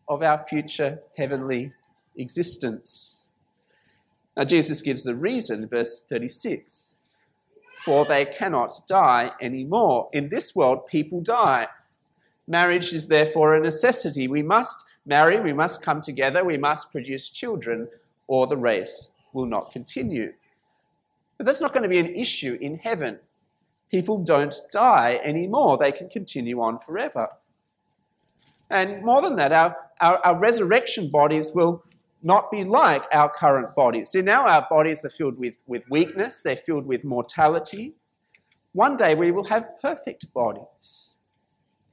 of 0.08 0.22
our 0.22 0.46
future 0.46 1.00
heavenly 1.17 1.74
existence. 2.17 3.27
Now, 4.38 4.44
Jesus 4.44 4.82
gives 4.82 5.03
the 5.03 5.15
reason, 5.15 5.67
verse 5.67 6.05
36 6.08 6.96
for 7.86 8.03
they 8.03 8.25
cannot 8.25 8.82
die 8.88 9.29
anymore. 9.39 10.10
In 10.12 10.29
this 10.29 10.55
world, 10.55 10.88
people 10.88 11.22
die. 11.22 11.67
Marriage 12.48 12.91
is 12.91 13.10
therefore 13.10 13.53
a 13.53 13.60
necessity. 13.60 14.27
We 14.27 14.41
must 14.41 14.84
marry, 15.05 15.39
we 15.39 15.53
must 15.53 15.84
come 15.84 16.01
together, 16.01 16.44
we 16.44 16.58
must 16.58 16.91
produce 16.91 17.29
children, 17.29 17.88
or 18.25 18.48
the 18.48 18.58
race 18.58 19.12
will 19.34 19.46
not 19.46 19.70
continue. 19.70 20.34
But 21.38 21.46
that's 21.46 21.62
not 21.62 21.74
going 21.74 21.84
to 21.84 21.89
be 21.89 22.00
an 22.00 22.15
issue 22.15 22.58
in 22.60 22.79
heaven 22.79 23.20
people 23.92 24.24
don't 24.24 24.54
die 24.72 25.20
anymore. 25.24 25.77
They 25.77 25.92
can 25.92 26.10
continue 26.10 26.62
on 26.62 26.80
forever. 26.80 27.30
And 28.70 29.04
more 29.04 29.22
than 29.22 29.36
that, 29.36 29.51
our, 29.51 29.75
our, 30.01 30.18
our, 30.25 30.39
resurrection 30.39 31.10
bodies 31.12 31.51
will 31.54 31.84
not 32.24 32.50
be 32.50 32.63
like 32.63 33.06
our 33.13 33.30
current 33.30 33.75
bodies. 33.75 34.10
See, 34.10 34.22
now 34.22 34.48
our 34.48 34.65
bodies 34.70 35.06
are 35.06 35.10
filled 35.10 35.38
with, 35.38 35.56
with 35.68 35.84
weakness, 35.89 36.42
they're 36.42 36.56
filled 36.58 36.88
with 36.88 37.06
mortality. 37.06 37.94
One 38.74 38.98
day 38.98 39.13
we 39.13 39.32
will 39.32 39.46
have 39.46 39.70
perfect 39.82 40.34
bodies. 40.34 41.15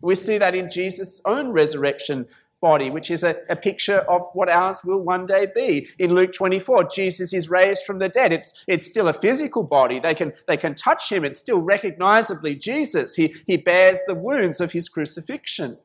We 0.00 0.14
see 0.14 0.38
that 0.38 0.54
in 0.54 0.68
Jesus' 0.68 1.20
own 1.26 1.52
resurrection 1.52 2.26
body, 2.62 2.88
which 2.88 3.10
is 3.10 3.22
a, 3.22 3.36
a, 3.50 3.56
picture 3.56 3.98
of 3.98 4.22
what 4.32 4.48
ours 4.48 4.80
will 4.84 5.02
one 5.02 5.26
day 5.26 5.46
be. 5.54 5.88
In 5.98 6.14
Luke 6.14 6.32
24, 6.32 6.84
Jesus 6.84 7.34
is 7.34 7.50
raised 7.50 7.84
from 7.84 7.98
the 7.98 8.08
dead. 8.08 8.32
It's, 8.32 8.64
it's 8.66 8.86
still 8.86 9.08
a 9.08 9.12
physical 9.12 9.64
body. 9.64 9.98
They 9.98 10.14
can, 10.14 10.32
they 10.46 10.56
can 10.56 10.74
touch 10.74 11.12
him. 11.12 11.24
It's 11.24 11.38
still 11.38 11.60
recognizably 11.60 12.54
Jesus. 12.54 13.16
He, 13.16 13.34
he 13.46 13.58
bears 13.58 14.00
the 14.06 14.14
wounds 14.14 14.60
of 14.60 14.72
his 14.72 14.88
crucifixion. 14.88 15.76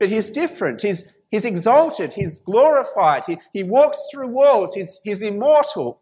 But 0.00 0.08
he's 0.08 0.30
different. 0.30 0.82
He's, 0.82 1.14
he's 1.30 1.44
exalted. 1.44 2.14
He's 2.14 2.40
glorified. 2.40 3.26
He, 3.26 3.38
he 3.52 3.62
walks 3.62 4.08
through 4.10 4.28
walls. 4.28 4.74
He's, 4.74 5.00
he's 5.04 5.22
immortal. 5.22 6.00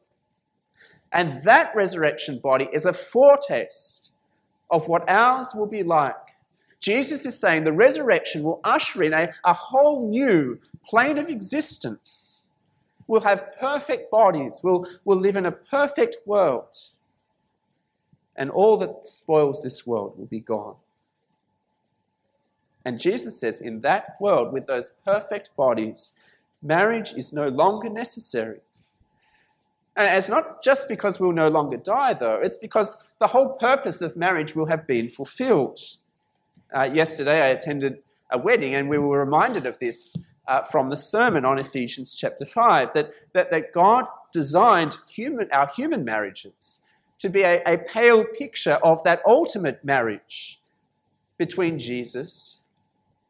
And 1.12 1.42
that 1.42 1.74
resurrection 1.74 2.38
body 2.38 2.68
is 2.72 2.86
a 2.86 2.92
foretaste 2.92 4.12
of 4.70 4.86
what 4.86 5.08
ours 5.10 5.52
will 5.56 5.66
be 5.66 5.82
like 5.82 6.14
Jesus 6.80 7.26
is 7.26 7.38
saying 7.38 7.64
the 7.64 7.72
resurrection 7.72 8.42
will 8.42 8.60
usher 8.62 9.02
in 9.02 9.12
a, 9.12 9.30
a 9.44 9.52
whole 9.52 10.08
new 10.08 10.60
plane 10.88 11.18
of 11.18 11.28
existence. 11.28 12.46
We'll 13.06 13.22
have 13.22 13.58
perfect 13.58 14.10
bodies. 14.10 14.60
We'll, 14.62 14.86
we'll 15.04 15.18
live 15.18 15.36
in 15.36 15.46
a 15.46 15.52
perfect 15.52 16.18
world. 16.26 16.76
And 18.36 18.50
all 18.50 18.76
that 18.76 19.04
spoils 19.04 19.62
this 19.62 19.86
world 19.86 20.16
will 20.16 20.26
be 20.26 20.40
gone. 20.40 20.76
And 22.84 23.00
Jesus 23.00 23.38
says, 23.38 23.60
in 23.60 23.80
that 23.80 24.16
world, 24.20 24.52
with 24.52 24.66
those 24.66 24.92
perfect 25.04 25.54
bodies, 25.56 26.14
marriage 26.62 27.12
is 27.12 27.32
no 27.32 27.48
longer 27.48 27.90
necessary. 27.90 28.60
And 29.96 30.16
it's 30.16 30.28
not 30.28 30.62
just 30.62 30.88
because 30.88 31.18
we'll 31.18 31.32
no 31.32 31.48
longer 31.48 31.76
die, 31.76 32.14
though, 32.14 32.40
it's 32.40 32.56
because 32.56 33.12
the 33.18 33.26
whole 33.26 33.54
purpose 33.54 34.00
of 34.00 34.16
marriage 34.16 34.54
will 34.54 34.66
have 34.66 34.86
been 34.86 35.08
fulfilled. 35.08 35.80
Uh, 36.72 36.88
yesterday, 36.92 37.42
I 37.42 37.48
attended 37.48 37.98
a 38.30 38.38
wedding, 38.38 38.74
and 38.74 38.88
we 38.88 38.98
were 38.98 39.20
reminded 39.20 39.66
of 39.66 39.78
this 39.78 40.16
uh, 40.46 40.62
from 40.62 40.88
the 40.88 40.96
sermon 40.96 41.44
on 41.44 41.58
Ephesians 41.58 42.14
chapter 42.14 42.44
5 42.44 42.92
that, 42.94 43.10
that, 43.32 43.50
that 43.50 43.72
God 43.72 44.06
designed 44.32 44.98
human, 45.08 45.48
our 45.52 45.68
human 45.68 46.04
marriages 46.04 46.80
to 47.18 47.28
be 47.28 47.42
a, 47.42 47.62
a 47.64 47.78
pale 47.78 48.24
picture 48.24 48.78
of 48.82 49.02
that 49.04 49.20
ultimate 49.26 49.84
marriage 49.84 50.60
between 51.36 51.78
Jesus 51.78 52.60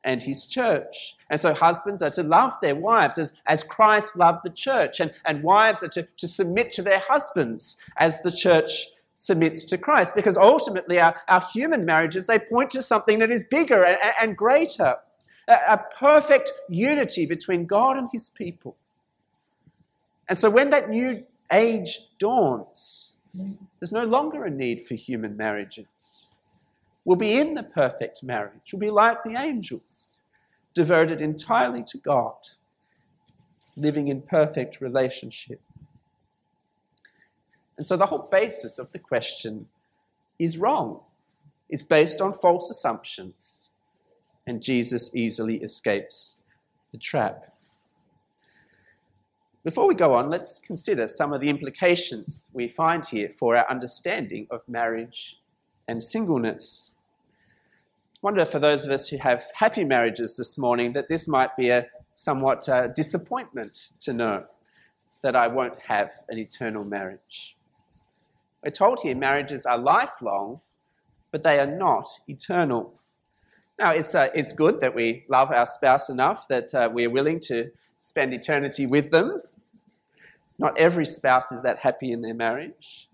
and 0.05 0.23
his 0.23 0.47
church. 0.47 1.17
And 1.29 1.41
so 1.41 1.55
husbands 1.55 2.03
are 2.03 2.11
to 2.11 2.23
love 2.23 2.55
their 2.63 2.75
wives 2.75 3.19
as, 3.19 3.41
as 3.47 3.65
Christ 3.65 4.17
loved 4.17 4.41
the 4.45 4.51
church, 4.51 5.01
and, 5.01 5.13
and 5.25 5.43
wives 5.43 5.83
are 5.83 5.89
to, 5.89 6.07
to 6.17 6.29
submit 6.29 6.73
to 6.73 6.83
their 6.83 7.03
husbands 7.09 7.77
as 7.97 8.23
the 8.23 8.31
church 8.31 8.87
submits 9.19 9.67
to 9.67 9.77
Christ. 9.77 10.15
Because 10.15 10.39
ultimately, 10.39 10.99
our, 10.99 11.15
our 11.29 11.43
human 11.53 11.85
marriages, 11.85 12.27
they 12.27 12.39
point 12.39 12.71
to 12.71 12.81
something 12.81 13.19
that 13.19 13.31
is 13.31 13.45
bigger 13.45 13.85
and, 13.85 13.99
and 14.19 14.37
greater 14.37 14.97
a, 15.47 15.59
a 15.69 15.85
perfect 15.99 16.51
unity 16.71 17.27
between 17.27 17.67
God 17.67 17.99
and 17.99 18.09
his 18.11 18.31
people. 18.31 18.77
And 20.29 20.39
so 20.39 20.49
when 20.49 20.71
that 20.71 20.89
new 20.89 21.25
age 21.53 22.01
dawns, 22.19 23.17
there's 23.81 23.93
no 23.93 24.05
longer 24.05 24.45
a 24.45 24.51
need 24.51 24.83
for 24.83 24.95
human 24.95 25.37
marriages. 25.37 26.35
We'll 27.05 27.17
be 27.17 27.39
in 27.39 27.55
the 27.55 27.63
perfect 27.63 28.23
marriage. 28.23 28.73
We'll 28.73 28.81
be 28.81 28.91
like 28.91 29.25
the 29.25 29.37
angels, 29.37 30.21
devoted 30.75 31.21
entirely 31.21 31.83
to 31.85 31.99
God, 31.99 32.37
living 33.77 34.09
in 34.09 34.21
perfect 34.23 34.81
relationship. 34.81 35.61
And 37.79 37.87
so 37.87 37.97
the 37.97 38.07
whole 38.07 38.29
basis 38.31 38.79
of 38.79 38.93
the 38.93 38.99
question 38.99 39.69
is 40.39 40.59
wrong. 40.59 41.01
It's 41.71 41.85
based 41.85 42.21
on 42.21 42.33
false 42.35 42.69
assumptions. 42.69 43.71
And 44.47 44.63
Jesus 44.63 45.15
easily 45.15 45.59
escapes 45.59 46.43
the 46.91 46.99
trap. 46.99 47.53
Before 49.63 49.87
we 49.87 49.95
go 49.95 50.15
on, 50.15 50.31
let's 50.31 50.59
consider 50.59 51.07
some 51.07 51.33
of 51.33 51.41
the 51.41 51.51
implications 51.51 52.51
we 52.55 52.69
find 52.69 53.05
here 53.07 53.29
for 53.29 53.57
our 53.57 53.69
understanding 53.71 54.47
of 54.51 54.67
marriage 54.69 55.39
and 55.87 56.03
singleness. 56.03 56.93
I 58.15 58.19
wonder 58.23 58.45
for 58.45 58.59
those 58.59 58.85
of 58.85 58.91
us 58.91 59.09
who 59.09 59.19
have 59.19 59.45
happy 59.55 59.85
marriages 59.85 60.37
this 60.37 60.59
morning 60.59 60.95
that 60.95 61.09
this 61.09 61.29
might 61.29 61.57
be 61.57 61.69
a 61.69 61.87
somewhat 62.13 62.69
uh, 62.69 62.89
disappointment 62.89 63.93
to 64.01 64.13
know 64.13 64.47
that 65.23 65.37
I 65.37 65.49
won't 65.49 65.79
have 65.83 66.11
an 66.29 66.39
eternal 66.39 66.85
marriage. 66.85 67.58
We're 68.63 68.71
told 68.71 69.01
here 69.03 69.15
marriages 69.15 69.67
are 69.67 69.79
lifelong, 69.79 70.61
but 71.31 71.43
they 71.43 71.59
are 71.59 71.67
not 71.67 72.09
eternal. 72.27 72.95
Now, 73.79 73.93
it's, 73.93 74.15
uh, 74.15 74.29
it's 74.35 74.53
good 74.53 74.81
that 74.81 74.95
we 74.95 75.25
love 75.29 75.53
our 75.53 75.67
spouse 75.67 76.09
enough 76.09 76.49
that 76.49 76.75
uh, 76.75 76.91
we're 76.93 77.11
willing 77.11 77.39
to 77.41 77.71
spend 77.99 78.35
eternity 78.35 78.87
with 78.87 79.11
them. 79.11 79.41
Not 80.59 80.77
every 80.77 81.05
spouse 81.05 81.53
is 81.53 81.63
that 81.63 81.81
happy 81.81 82.11
in 82.11 82.23
their 82.23 82.35
marriage. 82.35 83.09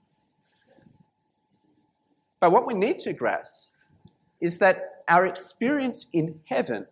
But 2.40 2.52
what 2.52 2.66
we 2.66 2.74
need 2.74 2.98
to 3.00 3.12
grasp 3.12 3.74
is 4.40 4.58
that 4.58 5.02
our 5.08 5.26
experience 5.26 6.06
in 6.12 6.40
heaven 6.46 6.86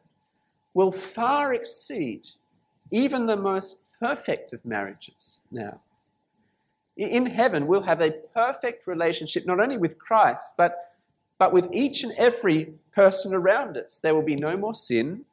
will 0.75 0.92
far 0.92 1.54
exceed 1.54 2.28
even 2.90 3.26
the 3.26 3.37
most 3.37 3.80
perfect 3.99 4.52
of 4.52 4.64
marriages 4.64 5.42
now. 5.50 5.80
In 6.96 7.26
heaven, 7.26 7.66
we'll 7.66 7.82
have 7.82 8.00
a 8.00 8.11
perfect 8.11 8.87
relationship 8.87 9.46
not 9.46 9.61
only 9.61 9.78
with 9.78 9.99
Christ, 9.99 10.54
but, 10.56 10.92
but 11.38 11.52
with 11.52 11.68
each 11.72 12.04
and 12.04 12.12
every 12.18 12.75
person 12.94 13.32
around 13.34 13.76
us. 13.76 13.99
There 13.99 14.14
will 14.14 14.22
be 14.22 14.37
no 14.37 14.56
more 14.56 14.75
sin, 14.75 15.25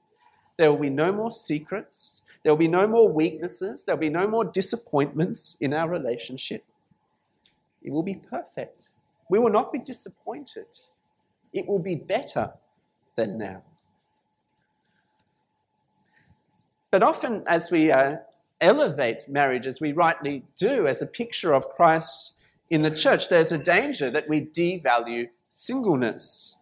there 0.58 0.72
will 0.72 0.80
be 0.80 0.90
no 0.90 1.12
more 1.12 1.32
secrets, 1.32 2.22
there 2.44 2.54
will 2.54 2.58
be 2.58 2.70
no 2.70 2.88
more 2.88 3.12
weaknesses, 3.12 3.84
there 3.84 3.96
will 3.96 4.02
be 4.02 4.10
no 4.10 4.28
more 4.28 4.46
disappointments 4.46 5.58
in 5.60 5.74
our 5.74 5.90
relationship. 5.90 6.64
It 7.82 7.92
will 7.92 8.04
be 8.04 8.16
perfect. 8.16 8.92
We 9.30 9.40
will 9.40 9.52
not 9.52 9.72
be 9.74 9.80
disappointed. 9.80 10.68
It 11.54 11.68
will 11.68 11.80
be 11.80 11.96
better 11.96 12.54
than 13.16 13.38
now. 13.38 13.64
But 16.92 17.04
often, 17.04 17.44
as 17.46 17.70
we 17.70 17.92
uh, 17.92 18.18
elevate 18.62 19.24
marriage, 19.28 19.68
as 19.68 19.82
we 19.82 19.92
rightly 19.92 20.44
do, 20.56 20.88
as 20.88 21.02
a 21.02 21.08
picture 21.08 21.54
of 21.54 21.70
Christ 21.70 22.38
in 22.70 22.82
the 22.82 22.92
church, 22.92 23.30
there's 23.30 23.52
a 23.52 23.58
danger 23.58 24.12
that 24.12 24.30
we 24.30 24.42
devalue 24.42 25.30
singleness. 25.48 26.58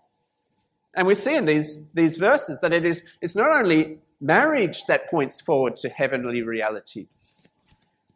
And 0.96 1.06
we 1.06 1.13
see 1.13 1.36
in 1.36 1.46
these, 1.46 1.89
these 1.89 2.18
verses 2.18 2.62
that 2.62 2.74
it 2.74 2.86
is 2.86 3.12
it's 3.22 3.36
not 3.36 3.51
only 3.51 4.00
marriage 4.20 4.86
that 4.86 5.10
points 5.10 5.42
forward 5.42 5.75
to 5.77 5.89
heavenly 5.89 6.42
realities, 6.42 7.51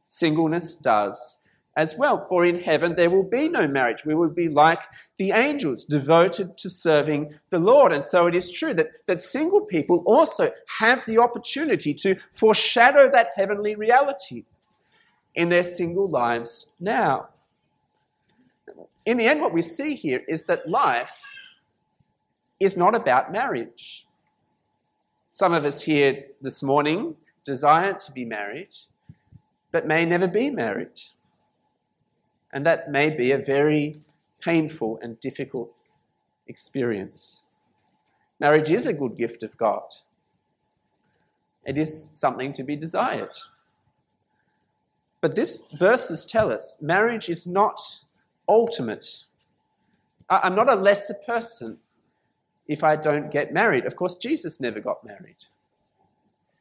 singleness 0.08 0.74
does 0.74 1.38
as 1.82 1.98
well. 1.98 2.28
For 2.30 2.46
in 2.46 2.60
heaven 2.62 2.94
there 2.94 3.10
will 3.10 3.24
be 3.24 3.50
no 3.50 3.68
marriage. 3.68 4.06
We 4.06 4.14
will 4.14 4.30
be 4.30 4.48
like 4.48 4.84
the 5.18 5.32
angels, 5.32 5.84
devoted 5.84 6.56
to 6.60 6.70
serving 6.70 7.34
the 7.50 7.58
Lord. 7.58 7.92
And 7.92 8.04
so 8.04 8.28
it 8.28 8.36
is 8.36 8.52
true 8.52 8.74
that, 8.76 8.90
that 9.08 9.20
single 9.20 9.66
people 9.66 10.04
also 10.06 10.52
have 10.80 11.06
the 11.06 11.18
opportunity 11.18 11.94
to 11.96 12.16
foreshadow 12.32 13.10
that 13.10 13.30
heavenly 13.36 13.74
reality 13.74 14.46
in 15.34 15.50
their 15.50 15.64
single 15.64 16.08
lives 16.08 16.76
now. 16.80 17.30
In 19.04 19.18
the 19.18 19.26
end, 19.26 19.42
what 19.42 19.54
we 19.54 19.64
see 19.64 19.96
here 19.96 20.22
is 20.28 20.46
that 20.46 20.70
life 20.70 21.24
is 22.60 22.78
not 22.78 22.94
about 22.94 23.32
marriage. 23.32 24.06
Some 25.32 25.52
of 25.54 25.66
us 25.66 25.82
here 25.82 26.26
this 26.42 26.62
morning 26.62 27.18
desire 27.44 27.94
to 27.94 28.12
be 28.12 28.24
married, 28.24 28.76
but 29.72 29.88
may 29.88 30.06
never 30.06 30.28
be 30.28 30.52
married. 30.52 31.00
And 32.54 32.66
that 32.66 32.92
may 32.92 33.10
be 33.10 33.32
a 33.32 33.38
very 33.38 34.02
painful 34.40 35.00
and 35.02 35.20
difficult 35.20 35.74
experience. 36.48 37.44
Marriage 38.40 38.70
is 38.70 38.88
a 38.88 38.94
good 38.94 39.16
gift 39.16 39.44
of 39.44 39.58
God, 39.58 39.84
it 41.64 41.78
is 41.78 42.12
something 42.16 42.54
to 42.54 42.64
be 42.64 42.76
desired. 42.76 43.38
But 45.22 45.36
this 45.36 45.70
verses 45.78 46.26
tell 46.26 46.52
us 46.52 46.82
marriage 46.82 47.30
is 47.30 47.46
not 47.46 47.80
ultimate. 48.50 49.26
I'm 50.28 50.56
not 50.56 50.68
a 50.68 50.76
lesser 50.76 51.14
person 51.26 51.78
if 52.68 52.84
I 52.84 52.96
don't 52.96 53.30
get 53.30 53.54
married. 53.54 53.86
Of 53.86 53.96
course, 53.96 54.16
Jesus 54.16 54.60
never 54.60 54.80
got 54.80 55.06
married. 55.06 55.46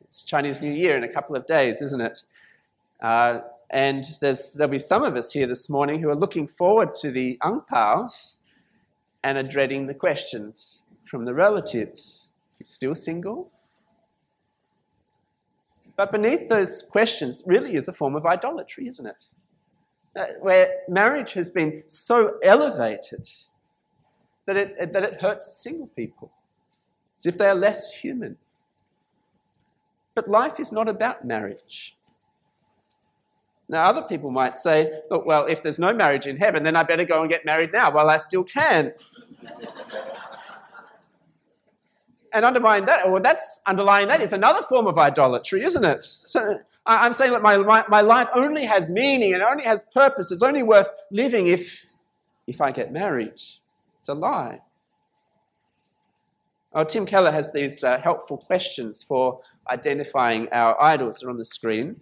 It's 0.03 0.25
Chinese 0.25 0.61
New 0.61 0.73
Year 0.73 0.97
in 0.97 1.05
a 1.05 1.09
couple 1.09 1.37
of 1.37 1.47
days, 1.47 1.81
isn't 1.81 2.01
it? 2.01 2.23
Uh, 3.01 3.41
and 3.71 4.05
there'll 4.21 4.69
be 4.69 4.79
some 4.79 5.05
of 5.05 5.15
us 5.15 5.33
here 5.33 5.47
this 5.47 5.71
morning 5.71 6.01
who 6.01 6.09
are 6.09 6.17
looking 6.17 6.47
forward 6.49 6.95
to 6.97 7.11
the 7.11 7.39
ang 7.43 7.63
paos 7.71 8.39
and 9.23 9.39
are 9.39 9.43
dreading 9.43 9.87
the 9.87 9.95
questions 9.95 10.85
from 11.05 11.25
the 11.25 11.35
relatives. 11.35 12.35
Still 12.63 12.95
single? 12.95 13.51
But 15.97 16.13
beneath 16.13 16.49
those 16.49 16.83
questions 16.83 17.43
really 17.47 17.75
is 17.75 17.87
a 17.89 17.93
form 17.93 18.17
of 18.17 18.27
idolatry, 18.27 18.89
isn't 18.89 19.07
it? 19.07 19.25
Uh, 20.17 20.27
where 20.41 20.79
marriage 20.89 21.35
has 21.35 21.51
been 21.51 21.85
so 21.87 22.39
elevated 22.43 23.29
that 24.47 24.57
it, 24.57 24.93
that 24.93 25.05
it 25.05 25.21
hurts 25.21 25.63
single 25.63 25.87
people, 25.89 26.33
as 27.17 27.27
if 27.27 27.39
they 27.39 27.49
are 27.49 27.55
less 27.55 28.01
human. 28.01 28.37
But 30.15 30.27
life 30.27 30.59
is 30.59 30.73
not 30.73 30.89
about 30.89 31.25
marriage. 31.25 31.97
Now, 33.71 33.85
other 33.85 34.03
people 34.03 34.31
might 34.31 34.57
say, 34.57 35.01
look, 35.11 35.25
well, 35.25 35.47
if 35.47 35.63
there's 35.63 35.79
no 35.79 35.95
marriage 35.95 36.27
in 36.27 36.37
heaven, 36.37 36.65
then 36.65 36.75
I 36.75 36.83
better 36.83 37.05
go 37.05 37.21
and 37.21 37.31
get 37.31 37.45
married 37.45 37.73
now 37.73 37.93
while 37.93 38.11
I 38.11 38.17
still 38.17 38.43
can. 38.43 38.93
and 42.33 42.45
underlying 42.45 42.87
that, 42.87 43.07
or 43.07 43.21
that's 43.21 43.61
underlying 43.67 44.09
that 44.09 44.21
is 44.21 44.33
another 44.33 44.63
form 44.63 44.89
of 44.89 44.99
idolatry, 44.99 45.63
isn't 45.63 45.85
it? 45.85 46.03
So 46.03 46.59
I'm 46.85 47.13
saying 47.13 47.33
that 47.33 47.43
my, 47.43 47.59
my, 47.59 47.85
my 47.89 48.01
life 48.01 48.29
only 48.35 48.65
has 48.67 48.89
meaning 48.89 49.35
and 49.35 49.43
only 49.43 49.65
has 49.65 49.85
purpose. 49.95 50.33
It's 50.33 50.43
only 50.43 50.65
worth 50.65 50.89
living 51.13 51.47
if, 51.47 51.87
if 52.49 52.61
I 52.61 52.73
get 52.73 52.93
married. 52.93 53.35
It's 53.99 54.09
a 54.09 54.15
lie. 54.15 54.63
Oh, 56.73 56.85
Tim 56.85 57.07
Keller 57.07 57.33
has 57.33 57.53
these 57.53 57.85
uh, 57.85 58.01
helpful 58.01 58.39
questions 58.39 59.03
for 59.03 59.41
identifying 59.71 60.49
our 60.51 60.81
idols. 60.83 61.21
They're 61.21 61.31
on 61.31 61.39
the 61.39 61.45
screen. 61.45 62.01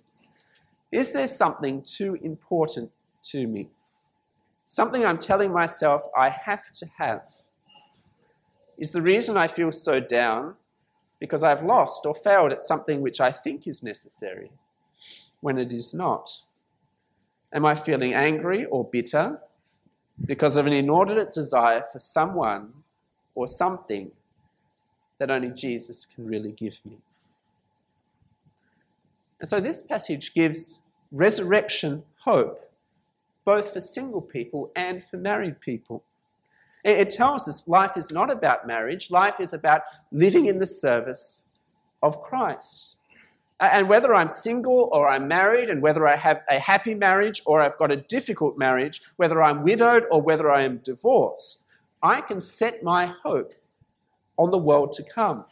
Is 0.91 1.13
there 1.13 1.27
something 1.27 1.83
too 1.83 2.19
important 2.23 2.91
to 3.25 3.47
me? 3.47 3.69
Something 4.65 5.05
I'm 5.05 5.19
telling 5.19 5.53
myself 5.53 6.03
I 6.17 6.31
have 6.31 6.73
to 6.75 6.87
have? 6.99 7.27
Is 8.79 8.93
the 8.93 9.03
reason 9.03 9.37
I 9.37 9.49
feel 9.49 9.73
so 9.73 10.01
down 10.01 10.55
because 11.19 11.43
I've 11.43 11.63
lost 11.63 12.07
or 12.07 12.15
failed 12.15 12.53
at 12.53 12.63
something 12.63 13.01
which 13.01 13.21
I 13.21 13.31
think 13.31 13.67
is 13.67 13.83
necessary 13.83 14.51
when 15.41 15.59
it 15.59 15.73
is 15.73 15.93
not? 15.93 16.43
Am 17.53 17.65
I 17.65 17.75
feeling 17.75 18.15
angry 18.15 18.65
or 18.67 18.85
bitter 18.85 19.41
because 20.25 20.57
of 20.57 20.67
an 20.67 20.73
inordinate 20.73 21.33
desire 21.33 21.83
for 21.83 21.99
someone 21.99 22.73
or 23.35 23.47
something 23.47 24.11
that 25.19 25.31
only 25.31 25.51
Jesus 25.51 26.05
can 26.05 26.27
really 26.27 26.53
give 26.53 26.85
me? 26.85 26.99
And 29.41 29.49
so 29.49 29.61
this 29.61 29.83
passage 29.83 30.35
gives 30.35 30.83
resurrection 31.13 32.05
hope, 32.25 32.71
both 33.45 33.73
for 33.73 33.81
single 33.81 34.21
people 34.21 34.71
and 34.75 35.05
for 35.05 35.17
married 35.17 35.61
people. 35.61 36.05
It 36.85 37.11
tells 37.11 37.49
us 37.49 37.69
life 37.69 37.97
is 37.97 38.11
not 38.11 38.31
about 38.31 38.67
marriage, 38.67 39.11
life 39.11 39.41
is 39.41 39.53
about 39.53 39.83
living 40.13 40.47
in 40.47 40.59
the 40.59 40.67
service 40.67 41.49
of 42.03 42.23
Christ. 42.23 42.97
And 43.61 43.89
whether 43.89 44.15
I'm 44.15 44.29
single 44.29 44.89
or 44.93 45.09
I'm 45.09 45.27
married, 45.27 45.69
and 45.69 45.83
whether 45.83 46.07
I 46.07 46.15
have 46.15 46.43
a 46.49 46.61
happy 46.61 46.95
marriage 46.95 47.43
or 47.45 47.61
I've 47.61 47.77
got 47.79 47.91
a 47.91 47.97
difficult 47.97 48.57
marriage, 48.57 49.01
whether 49.17 49.43
I'm 49.43 49.65
widowed 49.65 50.05
or 50.13 50.23
whether 50.23 50.49
I 50.49 50.63
am 50.63 50.79
divorced, 50.79 51.67
I 52.01 52.21
can 52.21 52.41
set 52.41 52.85
my 52.85 53.13
hope 53.25 53.53
on 54.37 54.51
the 54.51 54.59
world 54.59 54.93
to 54.95 55.03
come, 55.03 55.45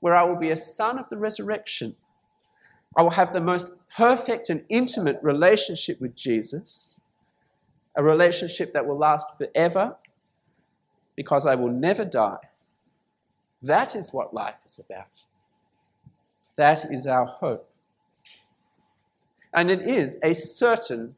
where 0.00 0.16
I 0.16 0.24
will 0.24 0.36
be 0.36 0.50
a 0.50 0.56
son 0.56 0.98
of 0.98 1.08
the 1.08 1.16
resurrection 1.16 1.94
I 2.96 3.02
will 3.02 3.10
have 3.10 3.32
the 3.32 3.40
most 3.40 3.72
perfect 3.96 4.50
and 4.50 4.64
intimate 4.68 5.18
relationship 5.22 6.00
with 6.00 6.16
Jesus, 6.16 7.00
a 7.96 8.02
relationship 8.02 8.72
that 8.72 8.86
will 8.86 8.98
last 8.98 9.26
forever 9.38 9.96
because 11.14 11.46
I 11.46 11.54
will 11.54 11.70
never 11.70 12.04
die. 12.04 12.38
That 13.62 13.94
is 13.94 14.12
what 14.12 14.34
life 14.34 14.56
is 14.64 14.78
about. 14.78 15.24
That 16.56 16.90
is 16.90 17.06
our 17.06 17.26
hope. 17.26 17.68
And 19.52 19.70
it 19.70 19.82
is 19.82 20.18
a 20.22 20.34
certain 20.34 21.16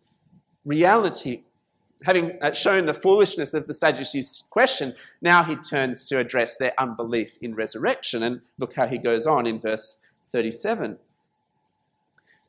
reality. 0.64 1.42
Having 2.04 2.38
uh, 2.42 2.52
shown 2.52 2.86
the 2.86 2.94
foolishness 2.94 3.54
of 3.54 3.66
the 3.66 3.74
Sadducees' 3.74 4.44
question, 4.50 4.94
now 5.20 5.44
he 5.44 5.54
turns 5.56 6.04
to 6.08 6.18
address 6.18 6.56
their 6.56 6.72
unbelief 6.78 7.36
in 7.40 7.54
resurrection. 7.54 8.22
And 8.22 8.40
look 8.58 8.74
how 8.74 8.86
he 8.88 8.98
goes 8.98 9.26
on 9.26 9.46
in 9.46 9.60
verse 9.60 10.02
37. 10.30 10.98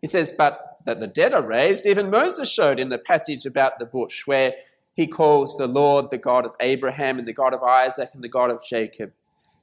He 0.04 0.08
says, 0.08 0.32
But 0.38 0.80
that 0.86 1.00
the 1.00 1.08
dead 1.08 1.34
are 1.34 1.42
raised, 1.42 1.86
even 1.86 2.10
Moses 2.10 2.52
showed 2.52 2.78
in 2.78 2.90
the 2.90 2.98
passage 2.98 3.46
about 3.46 3.80
the 3.80 3.86
bush, 3.86 4.28
where 4.28 4.54
he 4.94 5.08
calls 5.08 5.58
the 5.58 5.66
Lord 5.66 6.10
the 6.10 6.18
God 6.18 6.46
of 6.46 6.52
Abraham 6.60 7.18
and 7.18 7.26
the 7.26 7.32
God 7.32 7.54
of 7.54 7.64
Isaac 7.64 8.10
and 8.14 8.22
the 8.22 8.28
God 8.28 8.52
of 8.52 8.62
Jacob. 8.66 9.14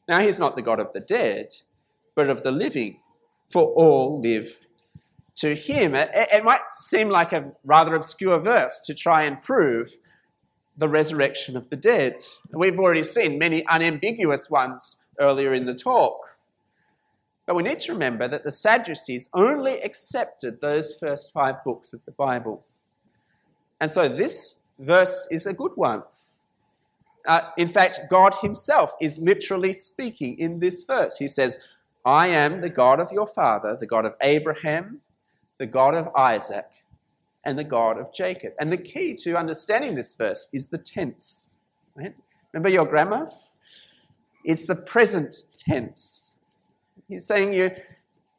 Now, 0.09 0.20
he's 0.20 0.38
not 0.38 0.57
the 0.57 0.62
God 0.62 0.81
of 0.81 0.94
the 0.94 1.00
dead, 1.00 1.48
but 2.14 2.31
of 2.31 2.42
the 2.42 2.50
living. 2.50 3.00
for 3.48 3.64
all 3.74 4.20
live 4.20 4.66
to 5.35 5.55
him. 5.57 5.94
It, 5.94 6.09
it, 6.14 6.44
might 6.44 6.61
seem 6.72 7.09
like 7.09 7.33
a 7.33 7.53
rather 7.64 7.94
obscure 7.96 8.38
verse 8.38 8.81
to 8.85 8.94
try 8.94 9.24
and 9.24 9.42
prove 9.42 9.98
the 10.76 10.88
resurrection 10.88 11.57
of 11.57 11.68
the 11.68 11.76
dead. 11.76 12.22
We've 12.53 12.79
already 12.79 13.03
seen 13.03 13.38
many 13.38 13.66
unambiguous 13.66 14.48
ones 14.48 15.05
earlier 15.18 15.53
in 15.53 15.66
the 15.66 15.74
talk. 15.74 16.37
But 17.50 17.56
we 17.56 17.64
need 17.64 17.80
to 17.80 17.92
remember 17.94 18.28
that 18.28 18.44
the 18.44 18.52
Sadducees 18.52 19.28
only 19.34 19.80
accepted 19.80 20.60
those 20.60 20.94
first 20.94 21.32
five 21.32 21.64
books 21.64 21.92
of 21.92 22.04
the 22.04 22.12
Bible. 22.12 22.64
And 23.80 23.90
so 23.90 24.08
this 24.08 24.62
verse 24.78 25.26
is 25.32 25.46
a 25.46 25.52
good 25.52 25.72
one. 25.74 26.04
Uh, 27.26 27.40
in 27.58 27.66
fact, 27.66 28.02
God 28.08 28.34
Himself 28.40 28.92
is 29.00 29.18
literally 29.18 29.72
speaking 29.72 30.38
in 30.38 30.60
this 30.60 30.84
verse. 30.84 31.16
He 31.16 31.26
says, 31.26 31.58
I 32.04 32.28
am 32.28 32.60
the 32.60 32.70
God 32.70 33.00
of 33.00 33.10
your 33.10 33.26
father, 33.26 33.76
the 33.76 33.84
God 33.84 34.06
of 34.06 34.14
Abraham, 34.22 35.00
the 35.58 35.66
God 35.66 35.96
of 35.96 36.08
Isaac, 36.14 36.84
and 37.44 37.58
the 37.58 37.64
God 37.64 37.98
of 37.98 38.14
Jacob. 38.14 38.52
And 38.60 38.72
the 38.72 38.78
key 38.78 39.16
to 39.24 39.36
understanding 39.36 39.96
this 39.96 40.14
verse 40.14 40.46
is 40.52 40.68
the 40.68 40.78
tense. 40.78 41.56
Right? 41.96 42.14
Remember 42.52 42.68
your 42.68 42.86
grammar? 42.86 43.28
It's 44.44 44.68
the 44.68 44.76
present 44.76 45.46
tense. 45.56 46.29
He's 47.11 47.27
saying 47.27 47.53
you 47.53 47.73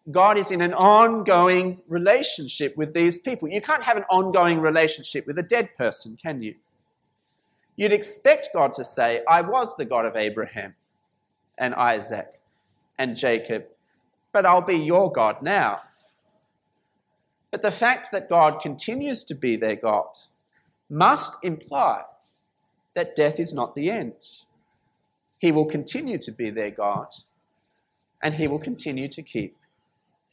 God 0.10 0.38
is 0.38 0.50
in 0.50 0.62
an 0.62 0.74
ongoing 0.74 1.82
relationship 1.88 2.76
with 2.76 2.94
these 2.94 3.20
people. 3.20 3.48
You 3.50 3.62
can't 3.62 3.84
have 3.84 3.98
an 3.98 4.06
ongoing 4.10 4.60
relationship 4.60 5.28
with 5.28 5.38
a 5.38 5.44
dead 5.44 5.78
person, 5.78 6.18
can 6.18 6.42
you? 6.42 6.56
You'd 7.76 7.94
expect 7.94 8.50
God 8.54 8.74
to 8.76 8.84
say, 8.84 9.22
I 9.30 9.42
was 9.42 9.76
the 9.76 9.86
God 9.86 10.06
of 10.06 10.16
Abraham 10.16 10.76
and 11.58 11.76
Isaac 11.76 12.40
and 12.98 13.16
Jacob, 13.16 13.66
but 14.32 14.46
I'll 14.46 14.62
be 14.62 14.76
your 14.76 15.12
God 15.12 15.44
now. 15.44 15.82
But 17.52 17.62
the 17.62 17.72
fact 17.72 18.12
that 18.12 18.30
God 18.30 18.60
continues 18.60 19.24
to 19.26 19.36
be 19.36 19.56
their 19.56 19.76
God 19.76 20.08
must 20.90 21.36
imply 21.44 22.04
that 22.96 23.16
death 23.16 23.40
is 23.40 23.54
not 23.54 23.76
the 23.76 23.92
end. 23.92 24.14
He 25.38 25.52
will 25.52 25.66
continue 25.66 26.18
to 26.20 26.32
be 26.32 26.50
their 26.50 26.72
God, 26.72 27.08
and 28.22 28.36
He 28.36 28.48
will 28.48 28.60
continue 28.60 29.08
to 29.10 29.22
keep 29.22 29.58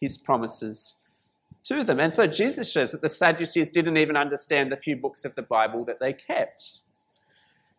His 0.00 0.18
promises 0.18 0.96
to 1.64 1.84
them. 1.84 2.00
And 2.00 2.14
so 2.14 2.26
Jesus 2.26 2.72
shows 2.72 2.92
that 2.92 3.02
the 3.02 3.08
Sadducees 3.08 3.70
didn't 3.70 3.96
even 3.96 4.16
understand 4.16 4.72
the 4.72 4.76
few 4.76 4.96
books 4.96 5.24
of 5.24 5.34
the 5.34 5.42
Bible 5.42 5.84
that 5.84 6.00
they 6.00 6.12
kept. 6.12 6.80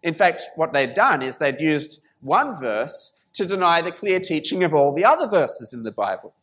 In 0.04 0.14
fact, 0.14 0.44
what 0.56 0.74
they'd 0.74 0.94
done 0.94 1.22
is 1.22 1.38
they'd 1.38 1.60
used 1.60 2.02
one 2.22 2.56
verse 2.56 3.20
to 3.34 3.46
deny 3.46 3.82
the 3.82 3.92
clear 3.92 4.20
teaching 4.20 4.64
of 4.64 4.74
all 4.74 4.94
the 4.94 5.06
other 5.06 5.28
verses 5.28 5.74
in 5.74 5.84
the 5.84 5.92
Bible. 5.92 6.34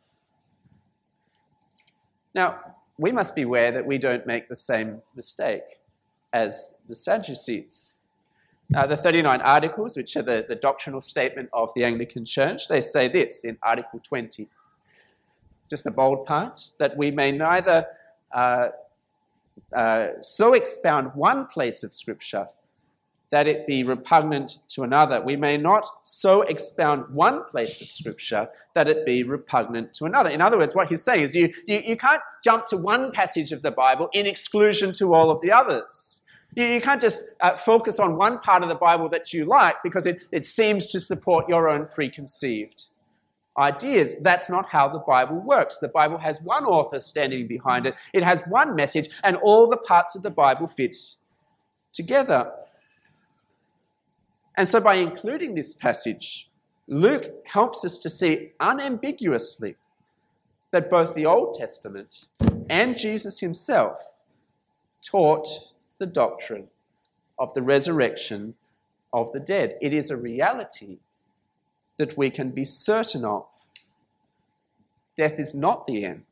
Now, 2.34 2.60
we 2.98 3.12
must 3.12 3.34
beware 3.34 3.70
that 3.72 3.86
we 3.86 3.98
don't 3.98 4.26
make 4.26 4.48
the 4.48 4.56
same 4.56 5.02
mistake 5.14 5.80
as 6.32 6.74
the 6.88 6.94
Sadducees. 6.94 7.95
Now, 8.68 8.86
the 8.86 8.96
39 8.96 9.40
Articles, 9.42 9.96
which 9.96 10.16
are 10.16 10.22
the, 10.22 10.44
the 10.48 10.56
doctrinal 10.56 11.00
statement 11.00 11.48
of 11.52 11.70
the 11.74 11.84
Anglican 11.84 12.24
Church, 12.24 12.68
they 12.68 12.80
say 12.80 13.06
this 13.08 13.44
in 13.44 13.58
Article 13.62 14.00
20, 14.02 14.48
just 15.70 15.84
the 15.84 15.90
bold 15.90 16.26
part, 16.26 16.58
that 16.78 16.96
we 16.96 17.10
may 17.10 17.30
neither 17.30 17.86
uh, 18.32 18.68
uh, 19.74 20.06
so 20.20 20.54
expound 20.54 21.12
one 21.14 21.46
place 21.46 21.84
of 21.84 21.92
Scripture 21.92 22.48
that 23.30 23.48
it 23.48 23.66
be 23.66 23.82
repugnant 23.82 24.58
to 24.68 24.82
another. 24.82 25.20
We 25.20 25.36
may 25.36 25.56
not 25.56 25.88
so 26.02 26.42
expound 26.42 27.12
one 27.12 27.44
place 27.44 27.80
of 27.80 27.88
Scripture 27.88 28.48
that 28.74 28.88
it 28.88 29.04
be 29.04 29.24
repugnant 29.24 29.92
to 29.94 30.04
another. 30.04 30.30
In 30.30 30.40
other 30.40 30.58
words, 30.58 30.74
what 30.74 30.88
he's 30.88 31.02
saying 31.02 31.22
is 31.22 31.34
you, 31.34 31.52
you, 31.66 31.82
you 31.84 31.96
can't 31.96 32.22
jump 32.44 32.66
to 32.68 32.76
one 32.76 33.10
passage 33.10 33.50
of 33.50 33.62
the 33.62 33.72
Bible 33.72 34.08
in 34.12 34.26
exclusion 34.26 34.92
to 34.94 35.12
all 35.12 35.30
of 35.30 35.40
the 35.40 35.50
others. 35.50 36.22
You, 36.56 36.80
can't 36.80 37.02
just 37.02 37.22
uh, 37.42 37.54
focus 37.54 38.00
on 38.00 38.16
one 38.16 38.38
part 38.38 38.62
of 38.62 38.70
the 38.70 38.74
Bible 38.74 39.10
that 39.10 39.34
you 39.34 39.44
like 39.44 39.76
because 39.82 40.06
it, 40.06 40.22
it 40.32 40.46
seems 40.46 40.86
to 40.86 40.98
support 40.98 41.50
your 41.50 41.68
own 41.68 41.86
preconceived 41.86 42.86
ideas. 43.58 44.20
That's 44.22 44.48
not 44.48 44.70
how 44.70 44.88
the 44.88 44.98
Bible 44.98 45.36
works. 45.36 45.78
The 45.78 45.88
Bible 45.88 46.16
has 46.18 46.40
one 46.40 46.64
author 46.64 46.98
standing 46.98 47.46
behind 47.46 47.86
it, 47.86 47.94
it 48.14 48.24
has 48.24 48.42
one 48.48 48.74
message, 48.74 49.10
and 49.22 49.36
all 49.36 49.68
the 49.68 49.76
parts 49.76 50.16
of 50.16 50.22
the 50.22 50.30
Bible 50.30 50.66
fit 50.66 50.96
together. 51.92 52.50
And 54.56 54.66
so, 54.66 54.80
by 54.80 54.94
including 54.94 55.54
this 55.54 55.74
passage, 55.74 56.50
Luke 56.88 57.26
helps 57.44 57.84
us 57.84 57.98
to 57.98 58.08
see 58.08 58.52
unambiguously 58.60 59.76
that 60.70 60.88
both 60.88 61.14
the 61.14 61.26
Old 61.26 61.58
Testament 61.58 62.28
and 62.70 62.96
Jesus 62.96 63.40
himself 63.40 64.00
taught 65.02 65.74
the 65.98 66.06
doctrine 66.06 66.68
of 67.38 67.54
the 67.54 67.62
resurrection 67.62 68.54
of 69.12 69.32
the 69.32 69.40
dead. 69.40 69.76
It 69.80 69.92
is 69.92 70.10
a 70.10 70.16
reality 70.16 70.98
that 71.96 72.16
we 72.16 72.30
can 72.30 72.50
be 72.50 72.64
certain 72.64 73.24
of. 73.24 73.46
Death 75.16 75.38
is 75.38 75.54
not 75.54 75.86
the 75.86 76.04
end. 76.04 76.24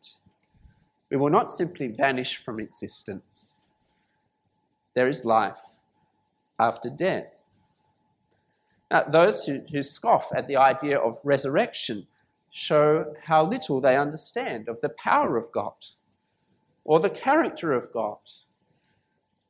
We 1.10 1.16
will 1.16 1.30
not 1.30 1.50
simply 1.50 1.88
vanish 1.88 2.36
from 2.36 2.60
existence. 2.60 3.62
There 4.94 5.08
is 5.08 5.24
life 5.24 5.62
after 6.58 6.90
death. 6.90 7.42
Now, 8.90 9.02
those 9.04 9.44
who, 9.44 9.62
who 9.72 9.82
scoff 9.82 10.30
at 10.34 10.46
the 10.46 10.56
idea 10.56 10.98
of 10.98 11.18
resurrection 11.24 12.06
show 12.50 13.14
how 13.24 13.44
little 13.44 13.80
they 13.80 13.96
understand 13.96 14.68
of 14.68 14.80
the 14.80 14.88
power 14.88 15.36
of 15.36 15.50
God 15.50 15.74
or 16.84 17.00
the 17.00 17.10
character 17.10 17.72
of 17.72 17.92
God. 17.92 18.18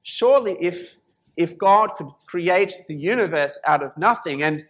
Surely, 0.04 0.56
if, 0.60 0.98
if 1.36 1.58
God 1.58 1.94
could 1.96 2.10
create 2.26 2.84
the 2.86 2.94
universe 2.94 3.58
out 3.66 3.82
of 3.82 3.96
nothing, 3.98 4.40
and, 4.40 4.62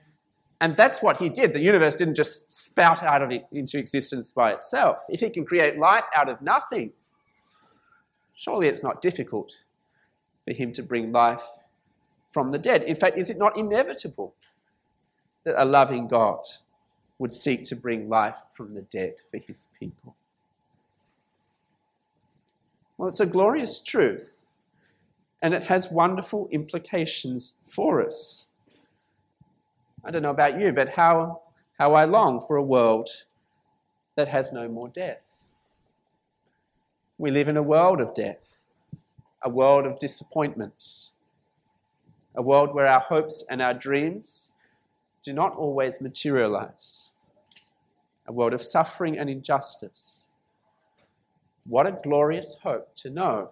and 0.62 0.76
that's 0.76 1.02
what 1.02 1.18
he 1.18 1.28
did, 1.28 1.52
the 1.52 1.60
universe 1.60 1.94
didn't 1.94 2.14
just 2.14 2.50
spout 2.50 3.02
out 3.02 3.20
of 3.20 3.30
it 3.30 3.44
into 3.52 3.78
existence 3.78 4.32
by 4.32 4.52
itself. 4.52 5.04
If 5.10 5.20
he 5.20 5.28
can 5.28 5.44
create 5.44 5.78
life 5.78 6.04
out 6.16 6.30
of 6.30 6.40
nothing, 6.40 6.92
surely 8.34 8.68
it's 8.68 8.82
not 8.82 9.02
difficult 9.02 9.60
for 10.46 10.54
him 10.54 10.72
to 10.72 10.82
bring 10.82 11.12
life 11.12 11.44
from 12.28 12.50
the 12.50 12.58
dead. 12.58 12.82
In 12.84 12.96
fact, 12.96 13.18
is 13.18 13.28
it 13.28 13.36
not 13.36 13.58
inevitable 13.58 14.34
that 15.44 15.60
a 15.62 15.66
loving 15.66 16.08
God 16.08 16.40
would 17.18 17.32
seek 17.32 17.64
to 17.64 17.76
bring 17.76 18.08
life 18.08 18.36
from 18.54 18.74
the 18.74 18.82
dead 18.82 19.14
for 19.30 19.38
his 19.38 19.68
people. 19.78 20.16
Well, 22.96 23.08
it's 23.08 23.20
a 23.20 23.26
glorious 23.26 23.82
truth, 23.82 24.43
and 25.44 25.52
it 25.52 25.64
has 25.64 25.90
wonderful 25.90 26.48
implications 26.50 27.58
for 27.68 28.00
us. 28.00 28.46
I 30.02 30.10
don't 30.10 30.22
know 30.22 30.30
about 30.30 30.58
you, 30.58 30.72
but 30.72 30.88
how, 30.88 31.42
how 31.78 31.92
I 31.92 32.06
long 32.06 32.40
for 32.40 32.56
a 32.56 32.62
world 32.62 33.10
that 34.16 34.28
has 34.28 34.54
no 34.54 34.68
more 34.68 34.88
death. 34.88 35.44
We 37.18 37.30
live 37.30 37.48
in 37.48 37.58
a 37.58 37.62
world 37.62 38.00
of 38.00 38.14
death, 38.14 38.70
a 39.42 39.50
world 39.50 39.86
of 39.86 39.98
disappointments, 39.98 41.12
a 42.34 42.40
world 42.40 42.74
where 42.74 42.86
our 42.86 43.00
hopes 43.00 43.44
and 43.50 43.60
our 43.60 43.74
dreams 43.74 44.52
do 45.22 45.34
not 45.34 45.54
always 45.56 46.00
materialize. 46.00 47.12
A 48.26 48.32
world 48.32 48.54
of 48.54 48.62
suffering 48.62 49.18
and 49.18 49.28
injustice. 49.28 50.24
What 51.66 51.86
a 51.86 52.00
glorious 52.02 52.56
hope 52.62 52.94
to 52.94 53.10
know 53.10 53.50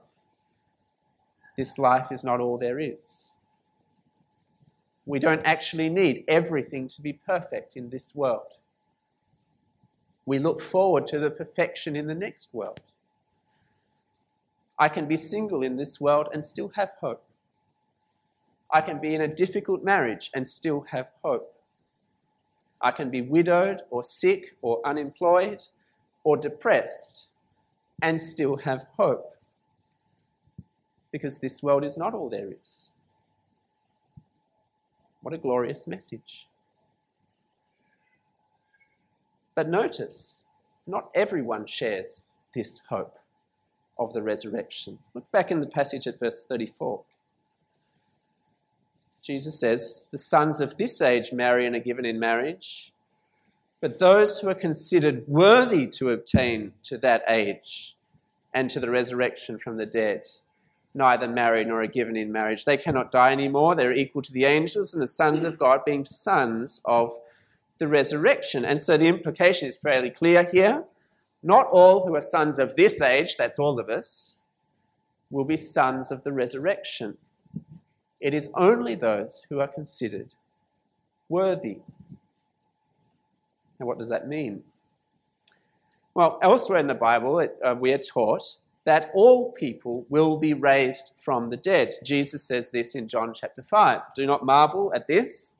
this 1.57 1.79
life 1.79 2.11
is 2.11 2.25
not 2.25 2.41
all 2.41 2.59
there 2.59 2.79
is. 2.79 3.37
We 5.05 5.19
don't 5.19 5.45
actually 5.45 5.89
need 5.89 6.25
everything 6.29 6.89
to 6.89 7.03
be 7.03 7.13
perfect 7.13 7.77
in 7.77 7.91
this 7.91 8.15
world. 8.15 8.55
We 10.25 10.39
look 10.39 10.61
forward 10.61 11.07
to 11.09 11.19
the 11.19 11.31
perfection 11.31 11.97
in 11.97 12.07
the 12.07 12.15
next 12.15 12.55
world. 12.55 12.81
I 14.79 14.89
can 14.89 15.07
be 15.07 15.17
single 15.17 15.63
in 15.63 15.77
this 15.77 16.01
world 16.01 16.29
and 16.33 16.45
still 16.45 16.73
have 16.77 16.93
hope. 17.01 17.25
I 18.71 18.81
can 18.81 19.01
be 19.01 19.15
in 19.15 19.21
a 19.21 19.29
difficult 19.29 19.85
marriage 19.85 20.31
and 20.35 20.49
still 20.49 20.87
have 20.91 21.11
hope. 21.23 21.55
I 22.81 22.91
can 22.91 23.11
be 23.11 23.21
widowed 23.21 23.83
or 23.91 24.03
sick 24.03 24.57
or 24.63 24.81
unemployed 24.85 25.65
or 26.25 26.37
depressed 26.37 27.29
and 28.01 28.21
still 28.21 28.57
have 28.57 28.87
hope. 28.97 29.37
Because 31.13 31.39
this 31.39 31.63
world 31.63 31.85
is 31.85 31.97
not 31.97 32.15
all 32.15 32.29
there 32.29 32.49
is. 32.51 32.91
What 35.21 35.35
a 35.35 35.39
glorious 35.39 35.87
message. 35.87 36.49
But 39.55 39.69
notice, 39.69 40.43
not 40.87 41.11
everyone 41.15 41.67
shares 41.67 42.35
this 42.55 42.81
hope 42.89 43.19
of 43.99 44.15
the 44.15 44.23
resurrection. 44.23 44.99
Look 45.15 45.31
back 45.31 45.51
in 45.51 45.61
the 45.61 45.67
passage 45.67 46.07
at 46.07 46.19
verse 46.19 46.45
34. 46.45 47.03
Jesus 49.23 49.61
says, 49.61 50.09
The 50.11 50.19
sons 50.19 50.61
of 50.61 50.79
this 50.79 51.01
age 51.01 51.33
marry 51.33 51.67
and 51.67 51.77
are 51.77 51.81
given 51.81 52.05
in 52.05 52.19
marriage, 52.19 52.93
But 53.83 53.99
those 53.99 54.39
who 54.39 54.49
are 54.49 54.55
considered 54.55 55.27
worthy 55.27 55.89
to 55.89 56.11
obtain 56.11 56.73
to 56.85 56.97
that 56.99 57.25
age 57.29 57.97
and 58.55 58.71
to 58.71 58.79
the 58.79 58.91
resurrection 58.91 59.59
from 59.59 59.77
the 59.77 59.87
dead, 59.87 60.23
neither 60.95 61.27
marry 61.27 61.65
nor 61.65 61.83
are 61.83 61.87
given 61.87 62.17
in 62.17 62.33
marriage. 62.33 62.65
They 62.65 62.77
cannot 62.77 63.11
die 63.11 63.33
anymore. 63.33 63.75
They're 63.75 63.93
equal 63.93 64.23
to 64.23 64.33
the 64.33 64.45
angels 64.45 64.95
and 64.95 65.03
the 65.03 65.07
sons 65.07 65.43
of 65.43 65.59
God, 65.59 65.85
being 65.85 66.05
sons 66.05 66.81
of 66.85 67.13
the 67.79 67.89
resurrection. 67.89 68.65
And 68.65 68.81
so 68.81 68.97
the 68.97 69.09
implication 69.09 69.69
is 69.69 69.77
fairly 69.77 70.11
clear 70.11 70.45
here. 70.45 70.85
Not 71.43 71.67
all 71.71 72.07
who 72.07 72.15
are 72.15 72.21
sons 72.21 72.59
of 72.59 72.77
this 72.77 73.01
age, 73.01 73.37
that's 73.37 73.59
all 73.59 73.81
of 73.81 73.89
us, 73.89 74.39
will 75.31 75.45
be 75.45 75.57
sons 75.57 76.13
of 76.13 76.23
the 76.23 76.33
resurrection. 76.33 77.17
It 78.21 78.35
is 78.35 78.51
only 78.55 78.95
those 78.95 79.47
who 79.49 79.59
are 79.61 79.67
considered 79.67 80.35
worthy. 81.29 81.81
And 83.79 83.89
what 83.89 83.99
does 83.99 84.11
that 84.11 84.29
mean? 84.29 84.63
Well, 86.15 86.39
elsewhere 86.43 86.79
in 86.79 86.87
the 86.87 86.95
Bible, 86.95 87.41
it, 87.41 87.57
uh, 87.65 87.75
we 87.77 87.93
are 87.93 87.99
taught 87.99 88.59
that 88.85 89.11
all 89.15 89.53
people 89.53 90.07
will 90.09 90.37
be 90.39 90.53
raised 90.53 91.15
from 91.17 91.47
the 91.47 91.57
dead. 91.57 91.95
Jesus 92.05 92.43
says 92.43 92.71
this 92.71 92.95
in 92.95 93.09
John 93.09 93.33
chapter 93.33 93.63
5. 93.63 94.15
Do 94.15 94.27
not 94.27 94.45
marvel 94.45 94.93
at 94.95 95.07
this, 95.07 95.59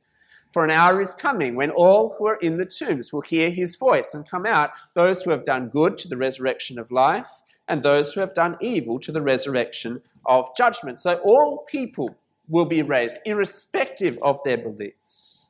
for 0.51 0.65
an 0.65 0.71
hour 0.71 1.01
is 1.01 1.15
coming 1.15 1.55
when 1.55 1.71
all 1.71 2.17
who 2.19 2.27
are 2.27 2.37
in 2.37 2.57
the 2.57 2.67
tombs 2.67 3.13
will 3.13 3.23
hear 3.23 3.51
his 3.51 3.77
voice 3.77 4.13
and 4.13 4.29
come 4.29 4.45
out, 4.45 4.71
those 4.95 5.23
who 5.23 5.31
have 5.31 5.45
done 5.45 5.69
good 5.69 5.97
to 5.99 6.09
the 6.09 6.17
resurrection 6.17 6.79
of 6.79 6.91
life, 6.91 7.43
and 7.69 7.83
those 7.83 8.13
who 8.13 8.21
have 8.21 8.35
done 8.35 8.57
evil 8.61 8.99
to 8.99 9.13
the 9.13 9.23
resurrection 9.23 10.03
of 10.27 10.55
judgment. 10.57 11.01
So 11.01 11.21
all 11.25 11.65
people 11.69 12.17
will 12.49 12.67
be 12.67 12.83
raised, 12.83 13.21
irrespective 13.25 14.19
of 14.21 14.41
their 14.45 14.59
beliefs. 14.59 15.49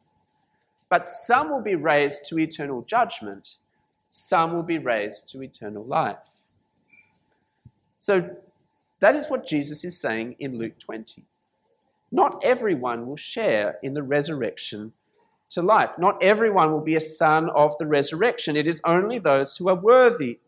But 0.89 1.07
some 1.07 1.49
will 1.49 1.63
be 1.63 1.75
raised 1.75 2.27
to 2.29 2.39
eternal 2.39 2.83
judgment, 2.83 3.57
some 4.11 4.53
will 4.53 4.63
be 4.63 4.79
raised 4.79 5.29
to 5.33 5.43
eternal 5.43 5.85
life. 5.85 6.42
So 8.03 8.35
that 8.99 9.15
is 9.15 9.31
what 9.31 9.47
Jesus 9.47 9.85
is 9.85 9.97
saying 9.97 10.35
in 10.41 10.59
Luke 10.59 10.77
20. 10.81 11.23
Not 12.11 12.43
everyone 12.43 13.07
will 13.07 13.17
share 13.17 13.79
in 13.81 13.95
the 13.95 14.03
resurrection 14.03 14.93
to 15.51 15.63
life. 15.63 15.97
Not 15.99 16.21
everyone 16.21 16.73
will 16.73 16.81
be 16.81 16.97
a 16.97 17.01
son 17.01 17.49
of 17.51 17.79
the 17.79 17.87
resurrection. 17.87 18.57
It 18.57 18.67
is 18.67 18.81
only 18.85 19.21
those 19.21 19.57
who 19.57 19.69
are 19.69 19.77
worthy. 19.77 20.41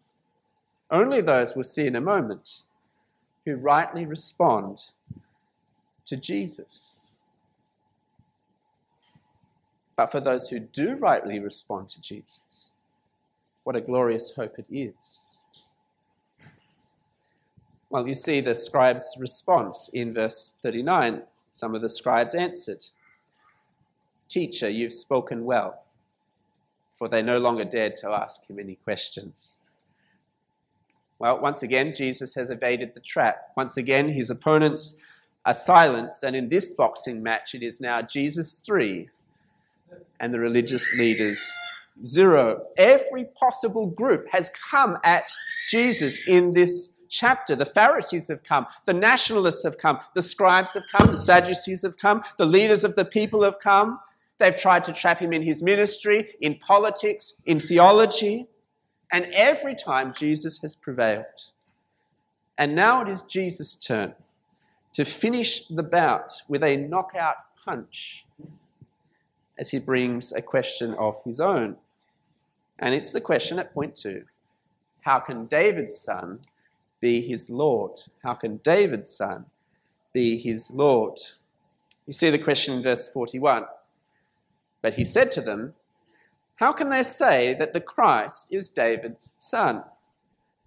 Only 0.90 1.20
those 1.20 1.54
we'll 1.54 1.62
see 1.62 1.86
in 1.86 1.94
a 1.94 2.00
moment 2.00 2.62
who 3.44 3.54
rightly 3.54 4.04
respond 4.04 4.90
to 6.06 6.16
Jesus. 6.16 6.98
But 9.94 10.10
for 10.10 10.18
those 10.18 10.48
who 10.48 10.58
do 10.58 10.96
rightly 10.96 11.38
respond 11.38 11.88
to 11.90 12.00
Jesus, 12.00 12.74
what 13.62 13.76
a 13.76 13.80
glorious 13.80 14.34
hope 14.34 14.58
it 14.58 14.66
is. 14.72 15.43
Well, 17.94 18.08
you 18.08 18.14
see 18.14 18.40
the 18.40 18.56
scribe's 18.56 19.16
response 19.20 19.88
in 19.94 20.14
verse 20.14 20.58
39. 20.64 21.22
Some 21.52 21.76
of 21.76 21.82
the 21.82 21.88
scribes 21.88 22.34
answered, 22.34 22.82
Teacher, 24.28 24.68
you've 24.68 24.92
spoken 24.92 25.44
well. 25.44 25.80
For 26.96 27.08
they 27.08 27.22
no 27.22 27.38
longer 27.38 27.64
dared 27.64 27.94
to 28.00 28.10
ask 28.10 28.50
him 28.50 28.58
any 28.58 28.74
questions. 28.74 29.58
Well, 31.20 31.38
once 31.38 31.62
again, 31.62 31.94
Jesus 31.94 32.34
has 32.34 32.50
evaded 32.50 32.94
the 32.94 33.00
trap. 33.00 33.52
Once 33.56 33.76
again, 33.76 34.08
his 34.08 34.28
opponents 34.28 35.00
are 35.46 35.54
silenced, 35.54 36.24
and 36.24 36.34
in 36.34 36.48
this 36.48 36.70
boxing 36.70 37.22
match, 37.22 37.54
it 37.54 37.62
is 37.62 37.80
now 37.80 38.02
Jesus 38.02 38.58
3 38.58 39.08
and 40.18 40.34
the 40.34 40.40
religious 40.40 40.92
leaders 40.98 41.54
zero. 42.02 42.66
Every 42.76 43.24
possible 43.24 43.86
group 43.86 44.26
has 44.32 44.50
come 44.68 44.98
at 45.04 45.28
Jesus 45.68 46.26
in 46.26 46.50
this 46.50 46.93
chapter. 47.08 47.54
The 47.54 47.64
Pharisees 47.64 48.28
have 48.28 48.42
come, 48.42 48.66
the 48.84 48.92
nationalists 48.92 49.64
have 49.64 49.78
come, 49.78 50.00
the 50.14 50.22
scribes 50.22 50.74
have 50.74 50.84
come, 50.90 51.08
the 51.08 51.16
Sadducees 51.16 51.82
have 51.82 51.96
come, 51.96 52.22
the 52.38 52.46
leaders 52.46 52.84
of 52.84 52.96
the 52.96 53.04
people 53.04 53.42
have 53.42 53.58
come. 53.58 54.00
They've 54.38 54.56
tried 54.56 54.84
to 54.84 54.92
trap 54.92 55.20
him 55.20 55.32
in 55.32 55.42
his 55.42 55.62
ministry, 55.62 56.34
in 56.40 56.56
politics, 56.56 57.40
in 57.46 57.60
theology, 57.60 58.48
and 59.12 59.26
every 59.32 59.74
time 59.74 60.12
Jesus 60.12 60.60
has 60.62 60.74
prevailed. 60.74 61.52
And 62.58 62.74
now 62.74 63.02
it 63.02 63.08
is 63.08 63.22
Jesus' 63.22 63.76
turn 63.76 64.14
to 64.92 65.04
finish 65.04 65.66
the 65.66 65.82
bout 65.82 66.32
with 66.48 66.62
a 66.62 66.76
knockout 66.76 67.36
punch 67.64 68.24
as 69.58 69.70
he 69.70 69.78
brings 69.78 70.32
a 70.32 70.42
question 70.42 70.94
of 70.94 71.16
his 71.24 71.40
own. 71.40 71.76
And 72.78 72.94
it's 72.94 73.12
the 73.12 73.20
question 73.20 73.58
at 73.58 73.72
point 73.72 73.96
two 73.96 74.24
How 75.02 75.20
can 75.20 75.46
David's 75.46 75.98
son 75.98 76.40
be 77.04 77.20
his 77.20 77.50
Lord? 77.50 78.00
How 78.22 78.32
can 78.32 78.56
David's 78.64 79.14
son 79.14 79.44
be 80.14 80.38
his 80.38 80.70
Lord? 80.70 81.18
You 82.06 82.14
see 82.14 82.30
the 82.30 82.38
question 82.38 82.76
in 82.76 82.82
verse 82.82 83.12
41. 83.12 83.66
But 84.80 84.94
he 84.94 85.04
said 85.04 85.30
to 85.32 85.42
them, 85.42 85.74
How 86.56 86.72
can 86.72 86.88
they 86.88 87.02
say 87.02 87.52
that 87.58 87.74
the 87.74 87.80
Christ 87.82 88.48
is 88.50 88.70
David's 88.70 89.34
son? 89.36 89.84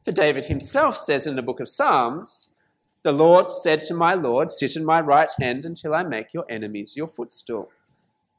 For 0.06 0.12
David 0.12 0.46
himself 0.46 0.96
says 0.96 1.26
in 1.26 1.36
the 1.36 1.42
book 1.42 1.60
of 1.60 1.68
Psalms, 1.68 2.54
The 3.02 3.12
Lord 3.12 3.52
said 3.52 3.82
to 3.84 3.96
my 3.96 4.14
Lord, 4.14 4.52
Sit 4.52 4.76
in 4.76 4.86
my 4.86 5.02
right 5.02 5.32
hand 5.42 5.66
until 5.66 5.96
I 5.96 6.04
make 6.04 6.36
your 6.36 6.46
enemies 6.48 6.96
your 6.96 7.08
footstool. 7.08 7.72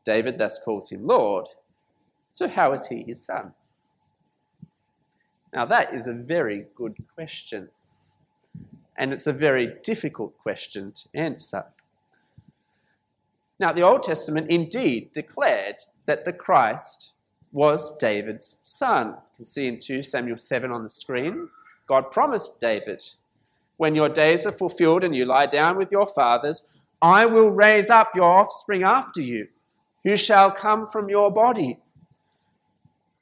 David 0.05 0.39
thus 0.39 0.61
calls 0.65 0.93
him 0.93 1.05
Lord. 1.05 1.49
So, 2.31 2.47
how 2.47 2.73
is 2.75 2.87
he 2.87 3.03
his 3.03 3.27
son? 3.27 3.55
Now, 5.53 5.65
that 5.65 5.93
is 5.93 6.07
a 6.07 6.15
very 6.15 6.67
good 6.77 6.95
question. 7.17 7.71
And 8.99 9.13
it's 9.13 9.29
a 9.29 9.33
very 9.33 9.77
difficult 9.85 10.37
question 10.37 10.91
to 10.91 11.09
answer. 11.15 11.67
Now, 13.61 13.73
the 13.73 13.83
Old 13.83 14.03
Testament 14.03 14.51
indeed 14.51 15.13
declared 15.13 15.77
that 16.07 16.25
the 16.25 16.33
Christ 16.33 17.13
was 17.53 17.97
David's 17.99 18.59
son. 18.61 19.09
You 19.09 19.37
can 19.37 19.45
see 19.45 19.69
in 19.69 19.79
2 19.79 20.03
Samuel 20.03 20.37
7 20.37 20.73
on 20.73 20.83
the 20.83 20.89
screen. 20.89 21.49
God 21.87 22.11
promised 22.11 22.61
David, 22.61 23.05
When 23.77 23.95
your 23.95 24.09
days 24.09 24.45
are 24.45 24.53
fulfilled 24.53 25.05
and 25.05 25.15
you 25.15 25.25
lie 25.25 25.47
down 25.47 25.77
with 25.77 25.93
your 25.93 26.07
fathers, 26.07 26.67
I 27.01 27.25
will 27.27 27.51
raise 27.51 27.91
up 27.91 28.11
your 28.17 28.25
offspring 28.25 28.83
after 28.83 29.21
you 29.21 29.47
who 30.03 30.17
shall 30.17 30.51
come 30.51 30.89
from 30.89 31.09
your 31.09 31.31
body. 31.31 31.79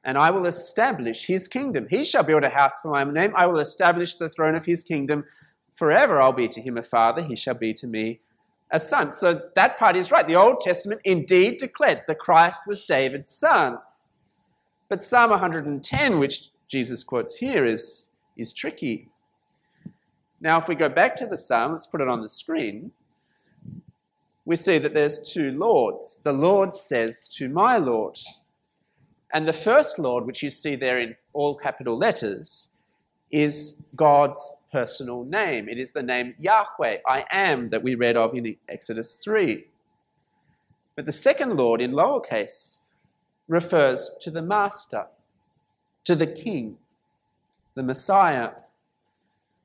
And 0.03 0.17
I 0.17 0.31
will 0.31 0.47
establish 0.47 1.27
his 1.27 1.49
kingdom. 1.49 1.87
He 1.91 2.05
shall 2.05 2.23
build 2.23 2.45
a 2.45 2.49
house 2.49 2.81
for 2.81 2.89
my 2.93 3.05
name. 3.05 3.33
I 3.37 3.47
will 3.47 3.59
establish 3.59 4.15
the 4.15 4.31
throne 4.31 4.55
of 4.55 4.65
his 4.65 4.83
kingdom 4.83 5.25
forever. 5.77 6.21
I'll 6.21 6.33
be 6.33 6.49
to 6.49 6.61
him 6.61 6.77
a 6.77 6.83
father. 6.83 7.23
He 7.23 7.37
shall 7.37 7.55
be 7.55 7.73
to 7.75 7.87
me 7.87 8.19
a 8.73 8.81
son. 8.81 9.12
So 9.12 9.43
that 9.55 9.79
part 9.79 9.95
is 9.95 10.11
right. 10.11 10.27
The 10.27 10.35
Old 10.35 10.61
Testament 10.61 11.01
indeed 11.05 11.59
declared 11.59 12.03
that 12.09 12.19
Christ 12.19 12.62
was 12.67 12.83
David's 12.83 13.29
son. 13.29 13.79
But 14.89 15.05
Psalm 15.05 15.31
110, 15.31 16.19
which 16.19 16.49
Jesus 16.67 17.05
quotes 17.05 17.37
here, 17.37 17.65
is, 17.65 18.09
is 18.37 18.53
tricky. 18.53 19.09
Now, 20.41 20.59
if 20.59 20.67
we 20.67 20.75
go 20.75 20.89
back 20.89 21.15
to 21.17 21.27
the 21.27 21.37
psalm, 21.37 21.73
let's 21.73 21.87
put 21.87 22.01
it 22.01 22.09
on 22.09 22.23
the 22.23 22.29
screen 22.29 22.91
we 24.47 24.57
see 24.57 24.79
that 24.79 24.95
there's 24.95 25.19
two 25.19 25.51
lords. 25.51 26.21
The 26.25 26.33
Lord 26.33 26.75
says 26.75 27.29
to 27.31 27.49
my 27.49 27.77
Lord. 27.77 28.17
And 29.35 29.47
the 29.47 29.53
first 29.53 29.99
Lord, 29.99 30.25
which 30.25 30.43
you 30.43 30.51
see 30.51 30.77
there 30.77 31.01
in 31.01 31.17
all 31.33 31.57
capital 31.57 31.97
letters, 31.97 32.71
is 33.31 33.85
God's 33.95 34.59
personal 34.73 35.25
name. 35.25 35.69
It 35.69 35.79
is 35.79 35.93
the 35.93 36.03
name 36.03 36.35
Yahweh, 36.39 36.99
I 37.07 37.25
am, 37.31 37.71
that 37.71 37.83
we 37.83 37.95
read 37.95 38.17
of 38.17 38.35
in 38.35 38.45
the 38.45 38.59
Exodus 38.69 39.17
3. 39.23 39.65
But 40.95 41.07
the 41.07 41.12
second 41.12 41.57
Lord, 41.57 41.81
in 41.81 41.93
lowercase, 41.93 42.79
refers 43.49 44.17
to 44.21 44.31
the 44.31 44.43
Master, 44.43 45.07
to 46.05 46.15
the 46.15 46.27
King, 46.27 46.79
the 47.75 47.83
Messiah. 47.83 48.51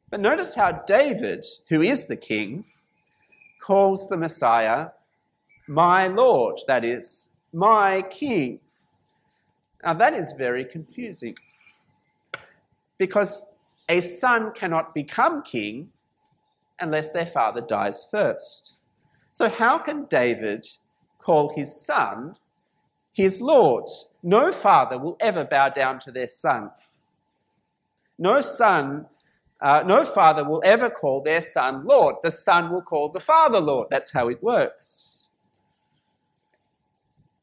But 0.10 0.20
notice 0.20 0.56
how 0.56 0.72
David, 0.72 1.46
who 1.70 1.82
is 1.82 2.08
the 2.08 2.18
King, 2.18 2.66
calls 3.60 4.08
the 4.08 4.18
Messiah 4.18 4.90
my 5.68 6.08
Lord, 6.08 6.60
that 6.68 6.84
is, 6.84 7.32
my 7.54 8.02
King. 8.10 8.60
Now 9.84 9.94
that 9.94 10.14
is 10.14 10.34
very 10.34 10.66
confusing 10.66 11.36
because 13.02 13.56
a 13.90 14.00
son 14.00 14.52
cannot 14.54 14.94
become 14.94 15.42
king 15.42 15.90
unless 16.80 17.12
their 17.12 17.26
father 17.26 17.60
dies 17.60 18.08
first. 18.12 18.76
So, 19.32 19.50
how 19.50 19.80
can 19.80 20.06
David 20.06 20.68
call 21.18 21.52
his 21.56 21.76
son 21.76 22.36
his 23.12 23.42
Lord? 23.42 23.86
No 24.22 24.52
father 24.52 25.00
will 25.00 25.18
ever 25.20 25.44
bow 25.44 25.70
down 25.70 25.98
to 26.02 26.12
their 26.12 26.28
son. 26.28 26.70
No 28.20 28.40
son 28.40 29.08
uh, 29.60 29.84
no 29.86 30.06
father 30.06 30.44
will 30.44 30.62
ever 30.64 30.92
call 30.92 31.22
their 31.22 31.42
son 31.42 31.84
Lord. 31.84 32.18
The 32.22 32.30
son 32.30 32.70
will 32.72 32.84
call 32.84 33.10
the 33.10 33.20
father 33.20 33.60
Lord. 33.60 33.88
That's 33.90 34.12
how 34.14 34.28
it 34.28 34.44
works. 34.44 35.28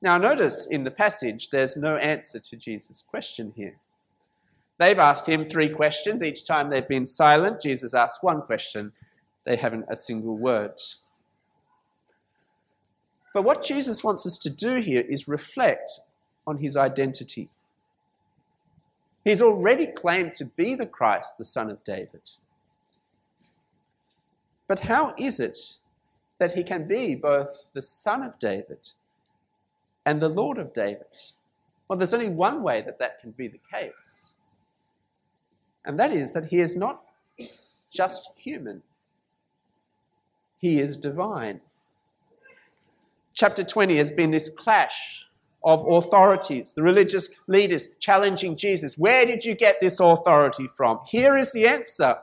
Now, 0.00 0.18
notice 0.18 0.68
in 0.70 0.84
the 0.84 0.92
passage, 0.92 1.50
there's 1.50 1.76
no 1.76 1.96
answer 1.96 2.38
to 2.38 2.56
Jesus' 2.56 3.02
question 3.02 3.52
here. 3.56 3.78
They've 4.78 4.98
asked 4.98 5.28
him 5.28 5.44
three 5.44 5.68
questions. 5.68 6.22
Each 6.22 6.46
time 6.46 6.70
they've 6.70 6.86
been 6.86 7.06
silent, 7.06 7.60
Jesus 7.60 7.94
asks 7.94 8.22
one 8.22 8.42
question. 8.42 8.92
They 9.44 9.56
haven't 9.56 9.86
a 9.88 9.96
single 9.96 10.36
word. 10.36 10.80
But 13.34 13.42
what 13.42 13.62
Jesus 13.62 14.02
wants 14.02 14.26
us 14.26 14.38
to 14.38 14.50
do 14.50 14.76
here 14.76 15.04
is 15.06 15.28
reflect 15.28 15.90
on 16.46 16.58
his 16.58 16.76
identity. 16.76 17.50
He's 19.24 19.42
already 19.42 19.86
claimed 19.86 20.34
to 20.34 20.46
be 20.46 20.74
the 20.74 20.86
Christ, 20.86 21.36
the 21.38 21.44
Son 21.44 21.70
of 21.70 21.84
David. 21.84 22.30
But 24.66 24.80
how 24.80 25.14
is 25.18 25.40
it 25.40 25.78
that 26.38 26.52
he 26.52 26.62
can 26.62 26.86
be 26.86 27.14
both 27.14 27.48
the 27.74 27.82
Son 27.82 28.22
of 28.22 28.38
David 28.38 28.90
and 30.06 30.20
the 30.20 30.28
Lord 30.28 30.56
of 30.56 30.72
David? 30.72 31.18
Well, 31.88 31.98
there's 31.98 32.14
only 32.14 32.28
one 32.28 32.62
way 32.62 32.80
that 32.82 32.98
that 32.98 33.20
can 33.20 33.32
be 33.32 33.48
the 33.48 33.60
case, 33.72 34.36
and 35.84 35.98
that 35.98 36.12
is 36.12 36.32
that 36.34 36.46
he 36.46 36.60
is 36.60 36.76
not 36.76 37.02
just 37.92 38.30
human, 38.36 38.82
he 40.58 40.80
is 40.80 40.96
divine. 40.96 41.60
Chapter 43.32 43.62
20 43.62 43.96
has 43.96 44.10
been 44.10 44.32
this 44.32 44.48
clash 44.48 45.26
of 45.64 45.84
authorities, 45.88 46.72
the 46.72 46.82
religious 46.82 47.30
leaders 47.46 47.88
challenging 48.00 48.56
Jesus. 48.56 48.98
Where 48.98 49.26
did 49.26 49.44
you 49.44 49.54
get 49.54 49.76
this 49.80 50.00
authority 50.00 50.66
from? 50.76 51.00
Here 51.06 51.36
is 51.36 51.52
the 51.52 51.66
answer 51.66 52.16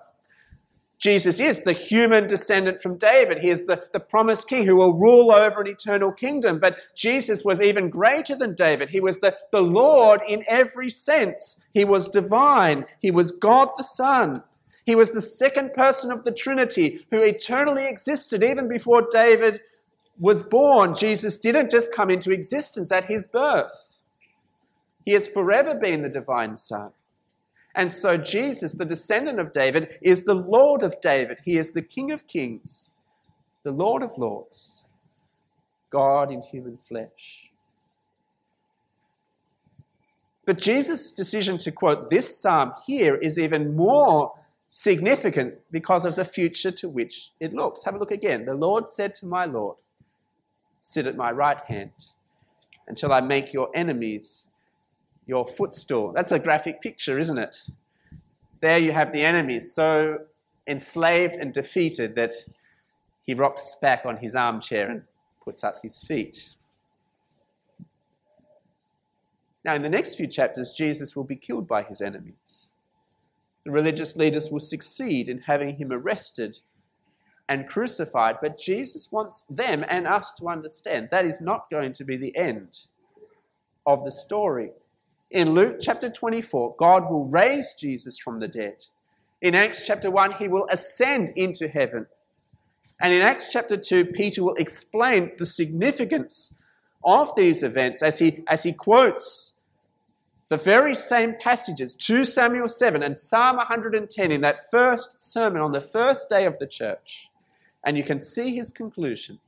Jesus 1.06 1.40
is 1.40 1.62
the 1.62 1.72
human 1.72 2.26
descendant 2.26 2.82
from 2.82 2.98
David. 2.98 3.38
He 3.38 3.50
is 3.50 3.68
the, 3.68 3.84
the 3.94 4.00
promised 4.00 4.50
king 4.50 4.66
who 4.66 4.78
will 4.78 4.96
rule 4.96 5.32
over 5.32 5.62
an 5.62 5.68
eternal 5.68 6.12
kingdom. 6.12 6.58
But 6.58 6.80
Jesus 6.96 7.46
was 7.46 7.62
even 7.62 7.92
greater 7.92 8.36
than 8.36 8.56
David. 8.56 8.90
He 8.90 9.00
was 9.00 9.20
the, 9.20 9.38
the 9.52 9.62
Lord 9.62 10.22
in 10.28 10.44
every 10.48 10.90
sense. 10.90 11.64
He 11.76 11.86
was 11.86 12.08
divine. 12.08 12.86
He 13.00 13.12
was 13.12 13.32
God 13.32 13.70
the 13.78 13.84
Son. 13.84 14.42
He 14.84 14.96
was 14.96 15.12
the 15.12 15.22
second 15.22 15.76
person 15.76 16.12
of 16.12 16.24
the 16.24 16.32
Trinity 16.32 17.06
who 17.12 17.22
eternally 17.22 17.88
existed 17.88 18.42
even 18.42 18.68
before 18.68 19.08
David 19.12 19.62
was 20.20 20.42
born. 20.42 20.96
Jesus 20.96 21.38
didn't 21.38 21.70
just 21.70 21.94
come 21.94 22.10
into 22.10 22.32
existence 22.32 22.92
at 22.92 23.06
his 23.06 23.28
birth, 23.28 24.02
he 25.06 25.12
has 25.12 25.28
forever 25.28 25.76
been 25.76 26.02
the 26.02 26.10
divine 26.10 26.56
Son. 26.56 26.94
And 27.76 27.92
so 27.92 28.16
Jesus, 28.18 28.74
the 28.74 28.86
descendant 28.86 29.40
of 29.40 29.52
David, 29.52 29.98
is 30.02 30.24
the 30.24 30.34
Lord 30.34 30.82
of 30.82 30.96
David. 31.02 31.40
He 31.44 31.58
is 31.58 31.74
the 31.74 31.82
King 31.82 32.10
of 32.12 32.26
kings, 32.26 32.94
the 33.64 33.72
Lord 33.72 34.02
of 34.02 34.18
lords, 34.18 34.86
God 35.90 36.32
in 36.32 36.42
human 36.42 36.78
flesh. 36.78 37.50
But 40.46 40.58
Jesus' 40.58 41.12
decision 41.12 41.58
to 41.60 41.72
quote 41.72 42.10
this 42.10 42.40
psalm 42.40 42.72
here 42.88 43.16
is 43.16 43.38
even 43.38 43.76
more 43.76 44.34
significant 44.68 45.56
because 45.72 46.06
of 46.06 46.16
the 46.16 46.26
future 46.26 46.72
to 46.72 46.88
which 46.88 47.32
it 47.40 47.54
looks. 47.54 47.84
Have 47.84 47.96
a 47.96 47.98
look 47.98 48.12
again. 48.12 48.46
The 48.46 48.54
Lord 48.54 48.88
said 48.88 49.16
to 49.16 49.26
my 49.26 49.46
Lord, 49.46 49.78
Sit 50.80 51.08
at 51.08 51.18
my 51.18 51.32
right 51.32 51.64
hand 51.66 51.92
until 52.88 53.12
I 53.12 53.22
make 53.22 53.54
your 53.54 53.70
enemies 53.74 54.52
your 55.26 55.48
footstool. 55.48 56.12
That's 56.14 56.32
a 56.32 56.40
graphic 56.40 56.82
picture, 56.82 57.20
isn't 57.20 57.38
it? 57.38 57.58
There 58.62 58.78
you 58.78 58.92
have 58.92 59.12
the 59.12 59.24
enemy 59.24 59.60
so 59.60 60.20
enslaved 60.68 61.36
and 61.36 61.54
defeated 61.54 62.16
that 62.16 62.32
he 63.24 63.34
rocks 63.34 63.76
back 63.82 64.06
on 64.06 64.18
his 64.18 64.36
armchair 64.36 64.90
and 64.90 65.04
puts 65.44 65.64
up 65.64 65.82
his 65.82 66.02
feet. 66.02 66.56
Now, 69.64 69.74
in 69.74 69.82
the 69.82 69.90
next 69.90 70.16
few 70.16 70.28
chapters, 70.28 70.72
Jesus 70.72 71.16
will 71.16 71.24
be 71.24 71.36
killed 71.36 71.68
by 71.68 71.82
his 71.82 72.02
enemies. 72.02 72.74
The 73.64 73.72
religious 73.72 74.16
leaders 74.16 74.52
will 74.52 74.60
succeed 74.60 75.28
in 75.28 75.40
having 75.40 75.78
him 75.78 75.92
arrested 75.92 76.60
and 77.50 77.68
crucified, 77.68 78.38
but 78.42 78.60
Jesus 78.60 79.12
wants 79.12 79.44
them 79.44 79.84
and 79.90 80.08
us 80.08 80.32
to 80.34 80.48
understand 80.50 81.10
that 81.10 81.26
is 81.26 81.42
not 81.42 81.70
going 81.72 81.94
to 81.94 82.04
be 82.04 82.16
the 82.16 82.36
end 82.38 82.86
of 83.88 84.04
the 84.04 84.12
story. 84.12 84.72
In 85.32 85.54
Luke 85.54 85.78
chapter 85.82 86.10
24, 86.10 86.76
God 86.78 87.10
will 87.10 87.26
raise 87.26 87.74
Jesus 87.74 88.20
from 88.20 88.38
the 88.38 88.48
dead. 88.48 88.86
In 89.42 89.56
Acts 89.56 89.86
chapter 89.86 90.10
1, 90.10 90.34
he 90.40 90.48
will 90.48 90.68
ascend 90.72 91.30
into 91.36 91.68
heaven. 91.68 92.08
And 93.02 93.14
in 93.14 93.22
Acts 93.22 93.52
chapter 93.52 93.78
2, 93.78 94.06
Peter 94.06 94.44
will 94.44 94.56
explain 94.56 95.32
the 95.38 95.46
significance 95.46 96.58
of 97.04 97.36
these 97.36 97.64
events 97.64 98.02
as 98.02 98.20
he, 98.20 98.44
as 98.48 98.64
he 98.64 98.74
quotes 98.74 99.56
the 100.48 100.58
very 100.58 100.94
same 100.94 101.36
passages, 101.40 101.96
2 101.96 102.24
Samuel 102.24 102.68
7 102.68 103.02
and 103.02 103.18
Psalm 103.18 103.58
110, 103.58 104.32
in 104.32 104.42
that 104.42 104.70
first 104.70 105.20
sermon 105.20 105.62
on 105.62 105.72
the 105.72 105.82
first 105.82 106.30
day 106.30 106.46
of 106.46 106.60
the 106.60 106.68
church. 106.68 107.30
And 107.84 107.98
you 107.98 108.04
can 108.04 108.20
see 108.20 108.56
his 108.56 108.72
conclusion. 108.72 109.40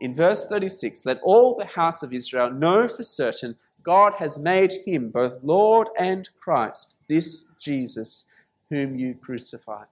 In 0.00 0.14
verse 0.14 0.46
36, 0.46 1.04
let 1.06 1.20
all 1.22 1.56
the 1.56 1.64
house 1.64 2.04
of 2.04 2.12
Israel 2.12 2.50
know 2.50 2.86
for 2.86 3.02
certain 3.02 3.56
God 3.82 4.14
has 4.18 4.38
made 4.38 4.72
him 4.86 5.10
both 5.10 5.38
Lord 5.42 5.88
and 5.98 6.28
Christ, 6.40 6.96
this 7.08 7.50
Jesus 7.58 8.26
whom 8.70 8.96
you 8.96 9.14
crucified. 9.14 9.86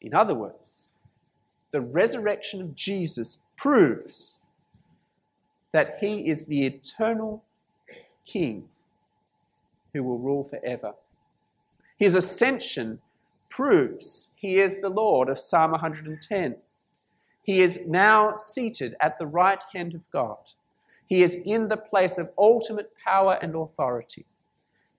In 0.00 0.14
other 0.14 0.34
words, 0.34 0.90
the 1.70 1.80
resurrection 1.80 2.60
of 2.60 2.74
Jesus 2.74 3.42
proves 3.56 4.46
that 5.72 5.98
he 6.00 6.28
is 6.28 6.46
the 6.46 6.66
eternal 6.66 7.44
King 8.24 8.68
who 9.92 10.02
will 10.02 10.18
rule 10.18 10.44
forever. 10.44 10.94
His 11.96 12.14
ascension 12.14 13.00
proves 13.48 14.34
he 14.36 14.58
is 14.58 14.80
the 14.80 14.88
Lord 14.88 15.28
of 15.28 15.38
Psalm 15.38 15.72
110. 15.72 16.56
He 17.42 17.60
is 17.60 17.80
now 17.86 18.34
seated 18.34 18.94
at 19.00 19.18
the 19.18 19.26
right 19.26 19.62
hand 19.74 19.94
of 19.94 20.10
God. 20.10 20.38
He 21.10 21.24
is 21.24 21.34
in 21.44 21.66
the 21.66 21.76
place 21.76 22.18
of 22.18 22.30
ultimate 22.38 22.92
power 23.04 23.36
and 23.42 23.56
authority. 23.56 24.26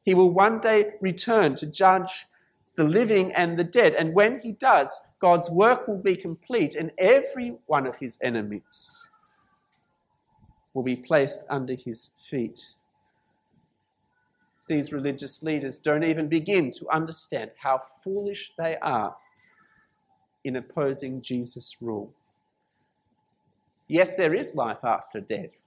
He 0.03 0.13
will 0.13 0.29
one 0.29 0.59
day 0.59 0.95
return 0.99 1.55
to 1.55 1.65
judge 1.65 2.25
the 2.75 2.83
living 2.83 3.31
and 3.31 3.57
the 3.57 3.63
dead. 3.63 3.93
And 3.93 4.13
when 4.13 4.41
he 4.41 4.51
does, 4.51 4.99
God's 5.21 5.49
work 5.49 5.87
will 5.87 6.01
be 6.01 6.17
complete, 6.17 6.75
and 6.75 6.91
every 6.97 7.55
one 7.65 7.87
of 7.87 7.95
his 7.99 8.17
enemies 8.21 9.09
will 10.73 10.83
be 10.83 10.97
placed 10.97 11.45
under 11.49 11.75
his 11.75 12.09
feet. 12.17 12.73
These 14.67 14.91
religious 14.91 15.41
leaders 15.41 15.77
don't 15.77 16.03
even 16.03 16.27
begin 16.27 16.71
to 16.71 16.89
understand 16.89 17.51
how 17.63 17.79
foolish 18.03 18.51
they 18.57 18.75
are 18.81 19.15
in 20.43 20.57
opposing 20.57 21.21
Jesus' 21.21 21.77
rule. 21.79 22.13
Yes, 23.87 24.15
there 24.15 24.33
is 24.33 24.55
life 24.55 24.83
after 24.83 25.21
death. 25.21 25.60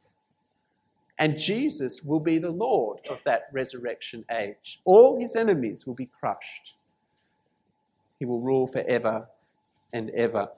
And 1.18 1.38
Jesus 1.38 2.02
will 2.02 2.20
be 2.20 2.38
the 2.38 2.50
Lord 2.50 2.98
of 3.08 3.22
that 3.24 3.48
resurrection 3.52 4.24
age. 4.30 4.80
All 4.84 5.20
his 5.20 5.36
enemies 5.36 5.86
will 5.86 5.94
be 5.94 6.06
crushed. 6.06 6.74
He 8.18 8.24
will 8.24 8.40
rule 8.40 8.66
forever 8.66 9.28
and 9.92 10.10
ever. 10.10 10.48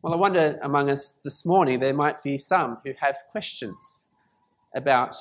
Well, 0.00 0.12
I 0.12 0.16
wonder 0.16 0.58
among 0.62 0.90
us 0.90 1.08
this 1.08 1.46
morning, 1.46 1.80
there 1.80 1.94
might 1.94 2.22
be 2.22 2.36
some 2.36 2.78
who 2.84 2.92
have 3.00 3.16
questions 3.32 4.06
about 4.74 5.16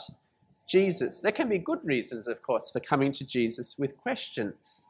Jesus. 0.68 1.22
There 1.22 1.32
can 1.32 1.50
be 1.50 1.58
good 1.58 1.80
reasons, 1.84 2.28
of 2.28 2.42
course, 2.42 2.70
for 2.70 2.80
coming 2.80 3.12
to 3.14 3.26
Jesus 3.26 3.78
with 3.78 3.98
questions. 3.98 4.86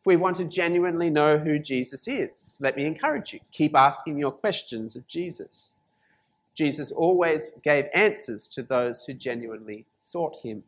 If 0.00 0.06
we 0.06 0.16
want 0.16 0.36
to 0.36 0.44
genuinely 0.44 1.10
know 1.10 1.38
who 1.38 1.58
Jesus 1.58 2.08
is, 2.08 2.58
let 2.60 2.76
me 2.76 2.86
encourage 2.86 3.32
you 3.32 3.40
keep 3.52 3.76
asking 3.76 4.18
your 4.18 4.32
questions 4.32 4.96
of 4.96 5.06
Jesus. 5.06 5.76
Jesus 6.56 6.90
always 6.90 7.52
gave 7.62 7.84
answers 7.94 8.48
to 8.48 8.62
those 8.62 9.04
who 9.04 9.12
genuinely 9.12 9.84
sought 9.98 10.36
him. 10.42 10.64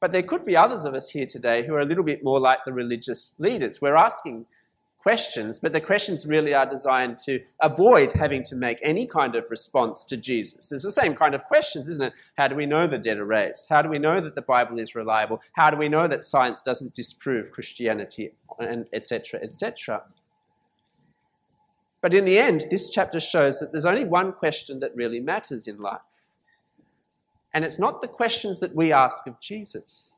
But 0.00 0.12
there 0.12 0.22
could 0.22 0.44
be 0.44 0.56
others 0.56 0.84
of 0.84 0.94
us 0.94 1.10
here 1.10 1.26
today 1.26 1.66
who 1.66 1.74
are 1.74 1.80
a 1.80 1.84
little 1.84 2.04
bit 2.04 2.22
more 2.22 2.38
like 2.38 2.64
the 2.64 2.72
religious 2.72 3.38
leaders. 3.38 3.80
We're 3.80 3.96
asking 3.96 4.46
questions, 4.98 5.58
but 5.58 5.72
the 5.72 5.80
questions 5.80 6.26
really 6.26 6.52
are 6.52 6.66
designed 6.66 7.18
to 7.18 7.40
avoid 7.60 8.12
having 8.12 8.42
to 8.42 8.56
make 8.56 8.78
any 8.82 9.06
kind 9.06 9.34
of 9.36 9.46
response 9.50 10.04
to 10.04 10.16
Jesus. 10.16 10.72
It's 10.72 10.84
the 10.84 10.90
same 10.90 11.14
kind 11.14 11.34
of 11.34 11.44
questions, 11.44 11.88
isn't 11.88 12.08
it? 12.08 12.12
How 12.36 12.48
do 12.48 12.56
we 12.56 12.66
know 12.66 12.86
the 12.86 12.98
dead 12.98 13.18
are 13.18 13.24
raised? 13.24 13.66
How 13.70 13.82
do 13.82 13.88
we 13.88 13.98
know 13.98 14.20
that 14.20 14.34
the 14.34 14.42
Bible 14.42 14.78
is 14.78 14.94
reliable? 14.94 15.40
How 15.52 15.70
do 15.70 15.76
we 15.76 15.88
know 15.88 16.08
that 16.08 16.22
science 16.22 16.60
doesn't 16.60 16.94
disprove 16.94 17.52
Christianity? 17.52 18.32
And 18.58 18.88
etc. 18.92 19.40
etc. 19.40 20.02
But 22.00 22.14
in 22.14 22.24
the 22.24 22.38
end, 22.38 22.66
this 22.70 22.88
chapter 22.88 23.18
shows 23.18 23.58
that 23.58 23.72
there's 23.72 23.86
only 23.86 24.04
one 24.04 24.32
question 24.32 24.80
that 24.80 24.94
really 24.94 25.20
matters 25.20 25.66
in 25.66 25.78
life. 25.78 26.00
And 27.52 27.64
it's 27.64 27.78
not 27.78 28.00
the 28.00 28.08
questions 28.08 28.60
that 28.60 28.74
we 28.74 28.92
ask 28.92 29.26
of 29.26 29.40
Jesus, 29.40 30.12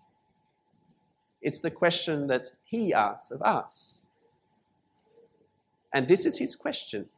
it's 1.41 1.61
the 1.61 1.71
question 1.71 2.27
that 2.27 2.49
he 2.65 2.93
asks 2.93 3.31
of 3.31 3.41
us. 3.41 4.05
And 5.93 6.07
this 6.07 6.27
is 6.27 6.39
his 6.39 6.55
question 6.55 7.09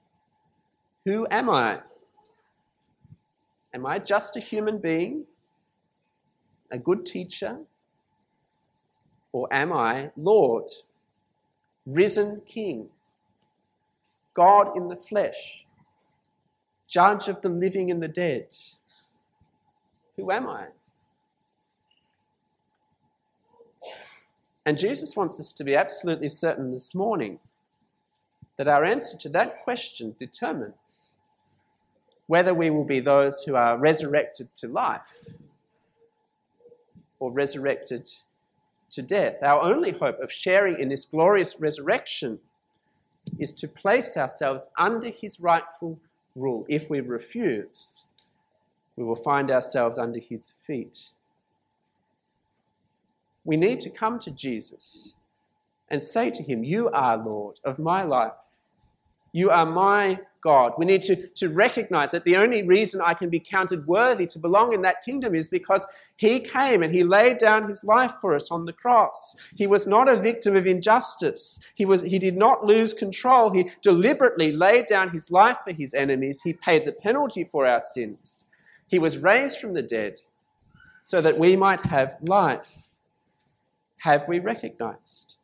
Who 1.04 1.26
am 1.30 1.50
I? 1.50 1.80
Am 3.74 3.86
I 3.86 3.98
just 3.98 4.36
a 4.36 4.40
human 4.40 4.78
being, 4.78 5.24
a 6.70 6.78
good 6.78 7.04
teacher, 7.06 7.60
or 9.32 9.48
am 9.52 9.72
I 9.72 10.10
Lord, 10.16 10.68
risen 11.86 12.42
King, 12.46 12.90
God 14.34 14.76
in 14.76 14.88
the 14.88 14.96
flesh, 14.96 15.64
judge 16.88 17.28
of 17.28 17.40
the 17.42 17.48
living 17.48 17.90
and 17.90 18.02
the 18.02 18.08
dead? 18.08 18.54
Who 20.16 20.30
am 20.30 20.48
I? 20.48 20.66
And 24.64 24.78
Jesus 24.78 25.16
wants 25.16 25.40
us 25.40 25.52
to 25.52 25.64
be 25.64 25.74
absolutely 25.74 26.28
certain 26.28 26.70
this 26.70 26.94
morning 26.94 27.40
that 28.56 28.68
our 28.68 28.84
answer 28.84 29.16
to 29.18 29.28
that 29.30 29.64
question 29.64 30.14
determines 30.18 31.16
whether 32.26 32.54
we 32.54 32.70
will 32.70 32.84
be 32.84 33.00
those 33.00 33.42
who 33.42 33.56
are 33.56 33.76
resurrected 33.76 34.54
to 34.54 34.68
life 34.68 35.26
or 37.18 37.32
resurrected 37.32 38.08
to 38.90 39.02
death. 39.02 39.42
Our 39.42 39.62
only 39.62 39.90
hope 39.90 40.20
of 40.20 40.30
sharing 40.30 40.78
in 40.78 40.88
this 40.88 41.04
glorious 41.04 41.58
resurrection 41.58 42.38
is 43.42 43.52
to 43.52 43.68
place 43.68 44.16
ourselves 44.16 44.68
under 44.78 45.08
his 45.08 45.40
rightful 45.40 45.98
rule. 46.34 46.64
If 46.68 46.88
we 46.88 47.00
refuse, 47.00 48.04
we 48.96 49.04
will 49.04 49.16
find 49.16 49.50
ourselves 49.50 49.98
under 49.98 50.20
his 50.20 50.50
feet. 50.50 51.10
We 53.44 53.56
need 53.56 53.80
to 53.80 53.90
come 53.90 54.18
to 54.20 54.30
Jesus 54.30 55.16
and 55.88 56.02
say 56.02 56.30
to 56.30 56.42
him, 56.42 56.62
You 56.62 56.88
are 56.90 57.16
Lord 57.16 57.58
of 57.64 57.78
my 57.78 58.04
life. 58.04 58.32
You 59.32 59.50
are 59.50 59.66
my 59.66 60.20
God. 60.42 60.72
We 60.76 60.84
need 60.84 61.02
to, 61.02 61.28
to 61.28 61.48
recognize 61.48 62.10
that 62.10 62.24
the 62.24 62.36
only 62.36 62.62
reason 62.62 63.00
I 63.00 63.14
can 63.14 63.30
be 63.30 63.38
counted 63.38 63.86
worthy 63.86 64.26
to 64.26 64.38
belong 64.38 64.72
in 64.74 64.82
that 64.82 65.02
kingdom 65.04 65.34
is 65.34 65.48
because 65.48 65.86
He 66.16 66.40
came 66.40 66.82
and 66.82 66.92
He 66.92 67.04
laid 67.04 67.38
down 67.38 67.68
His 67.68 67.84
life 67.84 68.14
for 68.20 68.34
us 68.34 68.50
on 68.50 68.66
the 68.66 68.72
cross. 68.72 69.36
He 69.54 69.66
was 69.66 69.86
not 69.86 70.08
a 70.08 70.16
victim 70.16 70.56
of 70.56 70.66
injustice. 70.66 71.60
He, 71.74 71.84
was, 71.84 72.02
he 72.02 72.18
did 72.18 72.36
not 72.36 72.66
lose 72.66 72.92
control. 72.92 73.50
He 73.50 73.70
deliberately 73.82 74.52
laid 74.52 74.86
down 74.86 75.10
His 75.10 75.30
life 75.30 75.58
for 75.64 75.72
His 75.72 75.94
enemies. 75.94 76.42
He 76.42 76.52
paid 76.52 76.84
the 76.84 76.92
penalty 76.92 77.44
for 77.44 77.66
our 77.66 77.82
sins. 77.82 78.46
He 78.88 78.98
was 78.98 79.18
raised 79.18 79.58
from 79.58 79.74
the 79.74 79.82
dead 79.82 80.20
so 81.02 81.20
that 81.20 81.38
we 81.38 81.56
might 81.56 81.82
have 81.82 82.16
life. 82.20 82.88
Have 83.98 84.26
we 84.26 84.40
recognized 84.40 85.36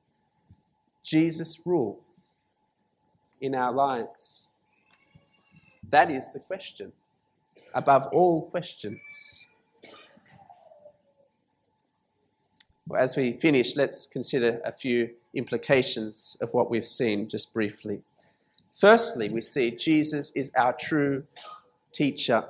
Jesus' 1.04 1.60
rule 1.64 2.00
in 3.40 3.54
our 3.54 3.72
lives? 3.72 4.47
That 5.90 6.10
is 6.10 6.32
the 6.32 6.38
question, 6.38 6.92
above 7.72 8.08
all 8.12 8.50
questions. 8.50 9.46
As 12.96 13.16
we 13.16 13.32
finish, 13.32 13.76
let's 13.76 14.06
consider 14.06 14.60
a 14.64 14.72
few 14.72 15.10
implications 15.34 16.36
of 16.40 16.52
what 16.52 16.70
we've 16.70 16.84
seen 16.84 17.28
just 17.28 17.54
briefly. 17.54 18.02
Firstly, 18.72 19.28
we 19.28 19.40
see 19.40 19.70
Jesus 19.70 20.30
is 20.34 20.50
our 20.56 20.72
true 20.72 21.24
teacher. 21.92 22.44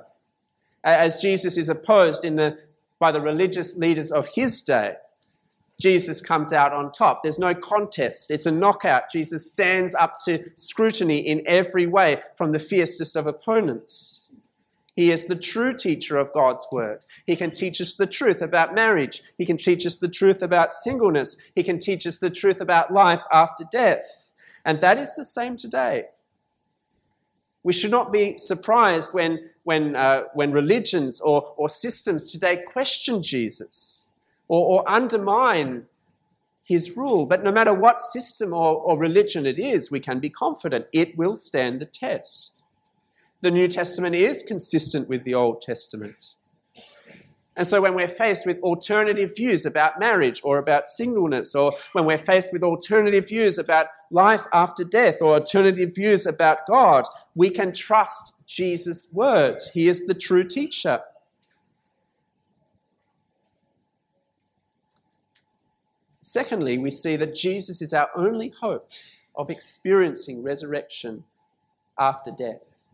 As 0.83 1.21
Jesus 1.21 1.57
is 1.57 1.69
opposed 1.69 2.23
in 2.23 2.35
the, 2.35 2.57
by 2.99 3.11
the 3.11 3.21
religious 3.21 3.77
leaders 3.77 4.11
of 4.11 4.27
his 4.35 4.61
day, 4.61 4.95
Jesus 5.79 6.19
comes 6.19 6.51
out 6.51 6.73
on 6.73 6.91
top. 6.91 7.23
There's 7.23 7.39
no 7.39 7.55
contest. 7.55 8.31
It's 8.31 8.45
a 8.45 8.51
knockout. 8.51 9.09
Jesus 9.09 9.49
stands 9.49 9.95
up 9.95 10.19
to 10.25 10.43
scrutiny 10.55 11.17
in 11.17 11.41
every 11.45 11.87
way 11.87 12.21
from 12.35 12.51
the 12.51 12.59
fiercest 12.59 13.15
of 13.15 13.25
opponents. 13.25 14.31
He 14.95 15.11
is 15.11 15.25
the 15.25 15.35
true 15.35 15.73
teacher 15.73 16.17
of 16.17 16.33
God's 16.33 16.67
word. 16.73 17.05
He 17.25 17.37
can 17.37 17.51
teach 17.51 17.79
us 17.79 17.95
the 17.95 18.05
truth 18.05 18.41
about 18.41 18.75
marriage. 18.75 19.21
He 19.37 19.45
can 19.45 19.55
teach 19.55 19.85
us 19.85 19.95
the 19.95 20.09
truth 20.09 20.41
about 20.41 20.73
singleness. 20.73 21.37
He 21.55 21.63
can 21.63 21.79
teach 21.79 22.05
us 22.05 22.19
the 22.19 22.29
truth 22.29 22.59
about 22.59 22.91
life 22.91 23.23
after 23.31 23.63
death. 23.71 24.33
And 24.65 24.81
that 24.81 24.97
is 24.97 25.15
the 25.15 25.23
same 25.23 25.55
today. 25.55 26.07
We 27.63 27.71
should 27.71 27.91
not 27.91 28.11
be 28.11 28.37
surprised 28.37 29.13
when, 29.13 29.49
when, 29.63 29.95
uh, 29.95 30.23
when 30.33 30.51
religions 30.51 31.21
or, 31.21 31.53
or 31.55 31.69
systems 31.69 32.31
today 32.31 32.63
question 32.67 33.23
Jesus 33.23 33.98
or, 34.49 34.81
or 34.81 34.91
undermine 34.91 35.85
his 36.63 36.97
rule. 36.97 37.25
But 37.25 37.43
no 37.43 37.51
matter 37.51 37.73
what 37.73 38.01
system 38.01 38.53
or, 38.53 38.75
or 38.75 38.97
religion 38.97 39.45
it 39.45 39.57
is, 39.57 39.89
we 39.89 40.01
can 40.01 40.19
be 40.19 40.29
confident 40.29 40.87
it 40.91 41.17
will 41.17 41.37
stand 41.37 41.79
the 41.79 41.85
test. 41.85 42.61
The 43.41 43.51
New 43.51 43.69
Testament 43.69 44.15
is 44.15 44.43
consistent 44.43 45.07
with 45.07 45.23
the 45.23 45.33
Old 45.33 45.61
Testament. 45.61 46.33
And 47.55 47.67
so, 47.67 47.81
when 47.81 47.93
we're 47.93 48.07
faced 48.07 48.45
with 48.45 48.59
alternative 48.61 49.35
views 49.35 49.65
about 49.65 49.99
marriage 49.99 50.39
or 50.45 50.59
about 50.59 50.87
singleness, 50.87 51.55
or 51.55 51.73
when 51.91 52.05
we're 52.05 52.17
faced 52.17 52.53
with 52.53 52.63
alternative 52.63 53.27
views 53.27 53.57
about 53.57 53.87
life 54.11 54.45
after 54.53 54.85
death 54.85 55.17
or 55.21 55.33
alternative 55.33 55.93
views 55.93 56.25
about 56.25 56.59
God, 56.67 57.05
we 57.35 57.49
can 57.49 57.73
trust 57.73 58.35
Jesus' 58.45 59.07
words. 59.11 59.71
He 59.71 59.89
is 59.89 60.07
the 60.07 60.13
true 60.13 60.45
teacher. 60.45 61.01
Secondly, 66.29 66.77
we 66.77 66.91
see 66.91 67.15
that 67.15 67.33
Jesus 67.33 67.81
is 67.81 67.91
our 67.91 68.07
only 68.15 68.49
hope 68.61 68.91
of 69.35 69.49
experiencing 69.49 70.43
resurrection 70.43 71.23
after 71.97 72.29
death. 72.29 72.85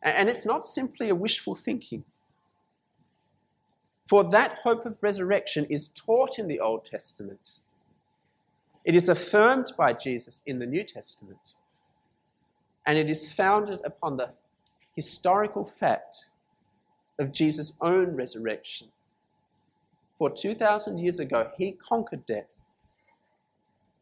And 0.00 0.30
it's 0.30 0.46
not 0.46 0.64
simply 0.64 1.10
a 1.10 1.14
wishful 1.14 1.54
thinking. 1.54 2.04
For 4.06 4.24
that 4.24 4.60
hope 4.62 4.86
of 4.86 4.96
resurrection 5.02 5.66
is 5.66 5.90
taught 5.90 6.38
in 6.38 6.48
the 6.48 6.58
Old 6.58 6.86
Testament. 6.86 7.60
It 8.86 8.96
is 8.96 9.10
affirmed 9.10 9.72
by 9.76 9.92
Jesus 9.92 10.40
in 10.46 10.58
the 10.58 10.64
New 10.64 10.82
Testament. 10.82 11.56
And 12.86 12.96
it 12.96 13.10
is 13.10 13.34
founded 13.34 13.80
upon 13.84 14.16
the 14.16 14.30
historical 14.94 15.66
fact 15.66 16.30
of 17.18 17.32
Jesus' 17.32 17.74
own 17.82 18.16
resurrection 18.16 18.88
for 20.16 20.30
2,000 20.30 20.98
years 20.98 21.18
ago, 21.20 21.50
he 21.58 21.72
conquered 21.72 22.24
death 22.24 22.70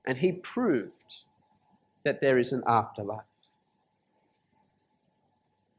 and 0.06 0.18
he 0.18 0.32
proved 0.32 1.24
that 2.04 2.20
there 2.20 2.38
is 2.38 2.52
an 2.52 2.62
afterlife. 2.66 3.24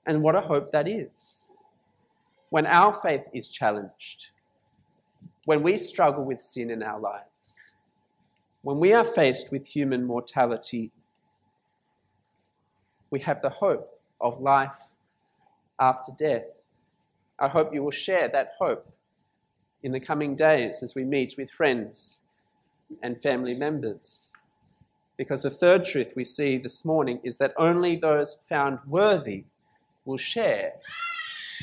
And 0.05 0.21
what 0.21 0.35
a 0.35 0.41
hope 0.41 0.71
that 0.71 0.87
is. 0.87 1.51
When 2.49 2.67
our 2.67 2.93
faith 2.93 3.25
is 3.33 3.47
challenged, 3.47 4.27
when 5.45 5.63
we 5.63 5.77
struggle 5.77 6.23
with 6.23 6.41
sin 6.41 6.69
in 6.69 6.83
our 6.83 6.99
lives, 6.99 7.71
when 8.61 8.79
we 8.79 8.93
are 8.93 9.03
faced 9.03 9.51
with 9.51 9.67
human 9.67 10.05
mortality, 10.05 10.91
we 13.09 13.19
have 13.19 13.41
the 13.41 13.49
hope 13.49 13.99
of 14.19 14.41
life 14.41 14.77
after 15.79 16.11
death. 16.17 16.71
I 17.39 17.47
hope 17.47 17.73
you 17.73 17.83
will 17.83 17.91
share 17.91 18.27
that 18.29 18.53
hope 18.59 18.94
in 19.85 19.91
the 19.91 19.99
coming 19.99 20.35
days 20.35 20.81
as 20.81 20.95
we 20.95 21.03
meet 21.03 21.35
with 21.37 21.51
friends 21.51 22.23
and 23.03 23.21
family 23.21 23.53
members. 23.53 24.33
Because 25.15 25.43
the 25.43 25.51
third 25.51 25.85
truth 25.85 26.13
we 26.15 26.23
see 26.23 26.57
this 26.57 26.83
morning 26.83 27.19
is 27.23 27.37
that 27.37 27.53
only 27.55 27.95
those 27.95 28.43
found 28.49 28.79
worthy 28.87 29.45
will 30.03 30.17
share 30.17 30.73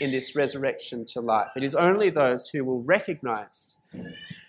in 0.01 0.12
this 0.12 0.37
resurrection 0.37 1.05
to 1.07 1.20
life. 1.20 1.49
It 1.57 1.64
is 1.64 1.75
only 1.75 2.11
those 2.11 2.49
who 2.49 2.64
will 2.64 2.81
recognize 2.83 3.77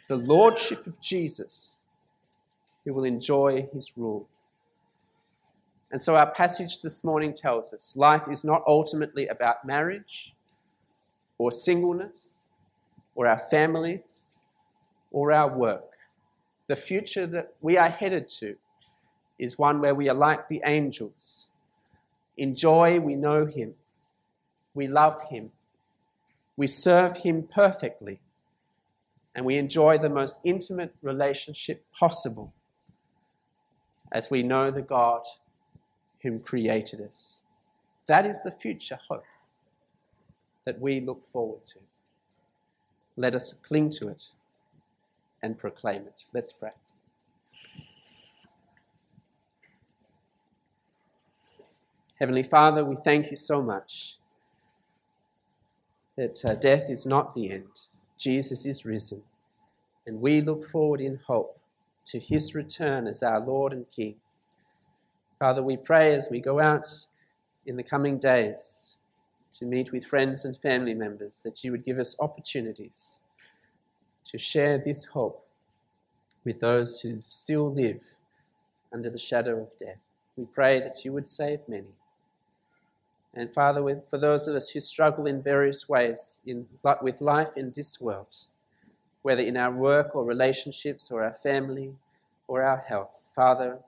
the 0.08 0.18
lordship 0.18 0.86
of 0.86 1.02
Jesus 1.02 1.80
who 2.86 2.94
will 2.94 3.06
enjoy 3.06 3.66
his 3.74 3.98
rule. 3.98 4.28
And 5.92 6.00
so 6.00 6.16
our 6.16 6.30
passage 6.30 6.84
this 6.84 7.04
morning 7.04 7.34
tells 7.34 7.74
us 7.74 7.98
life 7.98 8.28
is 8.30 8.46
not 8.46 8.64
ultimately 8.68 9.26
about 9.26 9.66
marriage 9.66 10.36
or 11.40 11.52
singleness 11.52 12.43
or 13.16 13.28
our 13.28 13.38
families 13.38 14.40
or 15.12 15.32
our 15.32 15.48
work. 15.56 15.86
The 16.68 16.76
future 16.76 17.28
that 17.28 17.54
we 17.62 17.78
are 17.78 17.90
headed 17.90 18.28
to 18.40 18.56
is 19.38 19.58
one 19.58 19.82
where 19.82 19.96
we 19.96 20.10
are 20.10 20.16
like 20.16 20.48
the 20.48 20.62
angels. 20.66 21.52
In 22.38 22.56
joy, 22.56 23.00
we 23.00 23.16
know 23.16 23.46
Him, 23.46 23.76
we 24.74 24.88
love 24.88 25.22
Him, 25.30 25.52
we 26.56 26.68
serve 26.68 27.18
Him 27.18 27.44
perfectly, 27.44 28.22
and 29.36 29.46
we 29.46 29.58
enjoy 29.58 29.98
the 29.98 30.10
most 30.10 30.40
intimate 30.44 30.96
relationship 31.02 31.86
possible 31.98 32.54
as 34.12 34.30
we 34.30 34.44
know 34.44 34.72
the 34.72 34.82
God 34.82 35.24
whom 36.22 36.40
created 36.40 37.02
us. 37.02 37.44
That 38.08 38.26
is 38.26 38.42
the 38.42 38.52
future 38.52 39.00
hope 39.10 39.26
that 40.66 40.80
we 40.80 41.02
look 41.02 41.28
forward 41.28 41.66
to. 41.68 41.80
Let 43.16 43.36
us 43.36 43.54
cling 43.54 43.90
to 43.92 44.10
it 44.10 44.28
and 45.42 45.58
proclaim 45.58 46.04
it. 46.04 46.26
Let's 46.34 46.52
pray. 46.52 46.72
Heavenly 52.20 52.44
Father, 52.44 52.86
we 52.86 52.96
thank 52.96 53.30
you 53.30 53.36
so 53.36 53.62
much 53.62 54.18
that 56.16 56.44
uh, 56.46 56.56
death 56.56 56.90
is 56.90 57.06
not 57.06 57.34
the 57.34 57.52
end. 57.52 57.88
Jesus 58.18 58.66
is 58.66 58.86
risen. 58.86 59.24
And 60.06 60.22
we 60.22 60.42
look 60.42 60.64
forward 60.64 61.02
in 61.02 61.20
hope 61.28 61.60
to 62.08 62.20
his 62.20 62.56
return 62.56 63.08
as 63.08 63.24
our 63.24 63.40
Lord 63.40 63.74
and 63.74 63.90
King. 63.90 64.16
Father, 65.40 65.64
we 65.64 65.78
pray 65.78 66.14
as 66.14 66.30
we 66.30 66.40
go 66.40 66.60
out 66.60 66.86
in 67.66 67.78
the 67.78 67.84
coming 67.84 68.18
days 68.20 68.93
to 69.54 69.66
meet 69.66 69.92
with 69.92 70.06
friends 70.06 70.44
and 70.46 70.58
family 70.58 70.94
members 70.94 71.44
that 71.44 71.64
you 71.64 71.72
would 71.72 71.86
give 71.86 72.00
us 72.00 72.16
opportunities 72.20 73.22
to 74.26 74.38
share 74.38 74.78
this 74.78 75.06
hope 75.06 75.46
with 76.44 76.60
those 76.60 77.02
who 77.02 77.22
still 77.22 77.72
live 77.72 78.16
under 78.92 79.10
the 79.10 79.18
shadow 79.18 79.62
of 79.62 79.78
death. 79.78 80.00
We 80.36 80.46
pray 80.46 80.80
that 80.80 81.06
you 81.06 81.14
would 81.14 81.28
save 81.28 81.68
many. 81.68 81.94
And 83.36 83.54
Father, 83.54 84.02
for 84.10 84.18
those 84.18 84.48
of 84.48 84.56
us 84.56 84.70
who 84.70 84.80
struggle 84.80 85.26
in 85.26 85.42
various 85.42 85.88
ways 85.88 86.40
in, 86.46 86.68
with 87.02 87.22
life 87.22 87.56
in 87.56 87.72
this 87.76 88.02
world, 88.02 88.36
whether 89.22 89.42
in 89.42 89.58
our 89.58 89.72
work 89.72 90.16
or 90.16 90.24
relationships 90.24 91.12
or 91.12 91.24
our 91.24 91.34
family 91.34 91.96
or 92.48 92.64
our 92.64 92.78
health, 92.88 93.22
Father, 93.32 93.80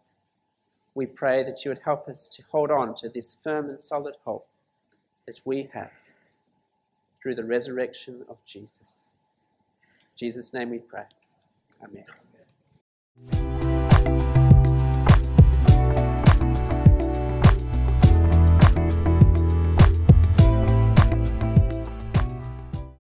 we 0.93 1.05
pray 1.05 1.43
that 1.43 1.65
you 1.65 1.71
would 1.71 1.81
help 1.83 2.07
us 2.07 2.27
to 2.29 2.43
hold 2.51 2.71
on 2.71 2.95
to 2.95 3.09
this 3.09 3.35
firm 3.35 3.69
and 3.69 3.81
solid 3.81 4.15
hope 4.23 4.47
that 5.27 5.41
we 5.45 5.69
have 5.73 5.91
through 7.21 7.35
the 7.35 7.43
resurrection 7.43 8.23
of 8.29 8.43
Jesus. 8.45 9.15
In 10.01 10.07
Jesus' 10.15 10.53
name 10.53 10.69
we 10.69 10.79
pray. 10.79 11.05
Amen. 11.83 13.64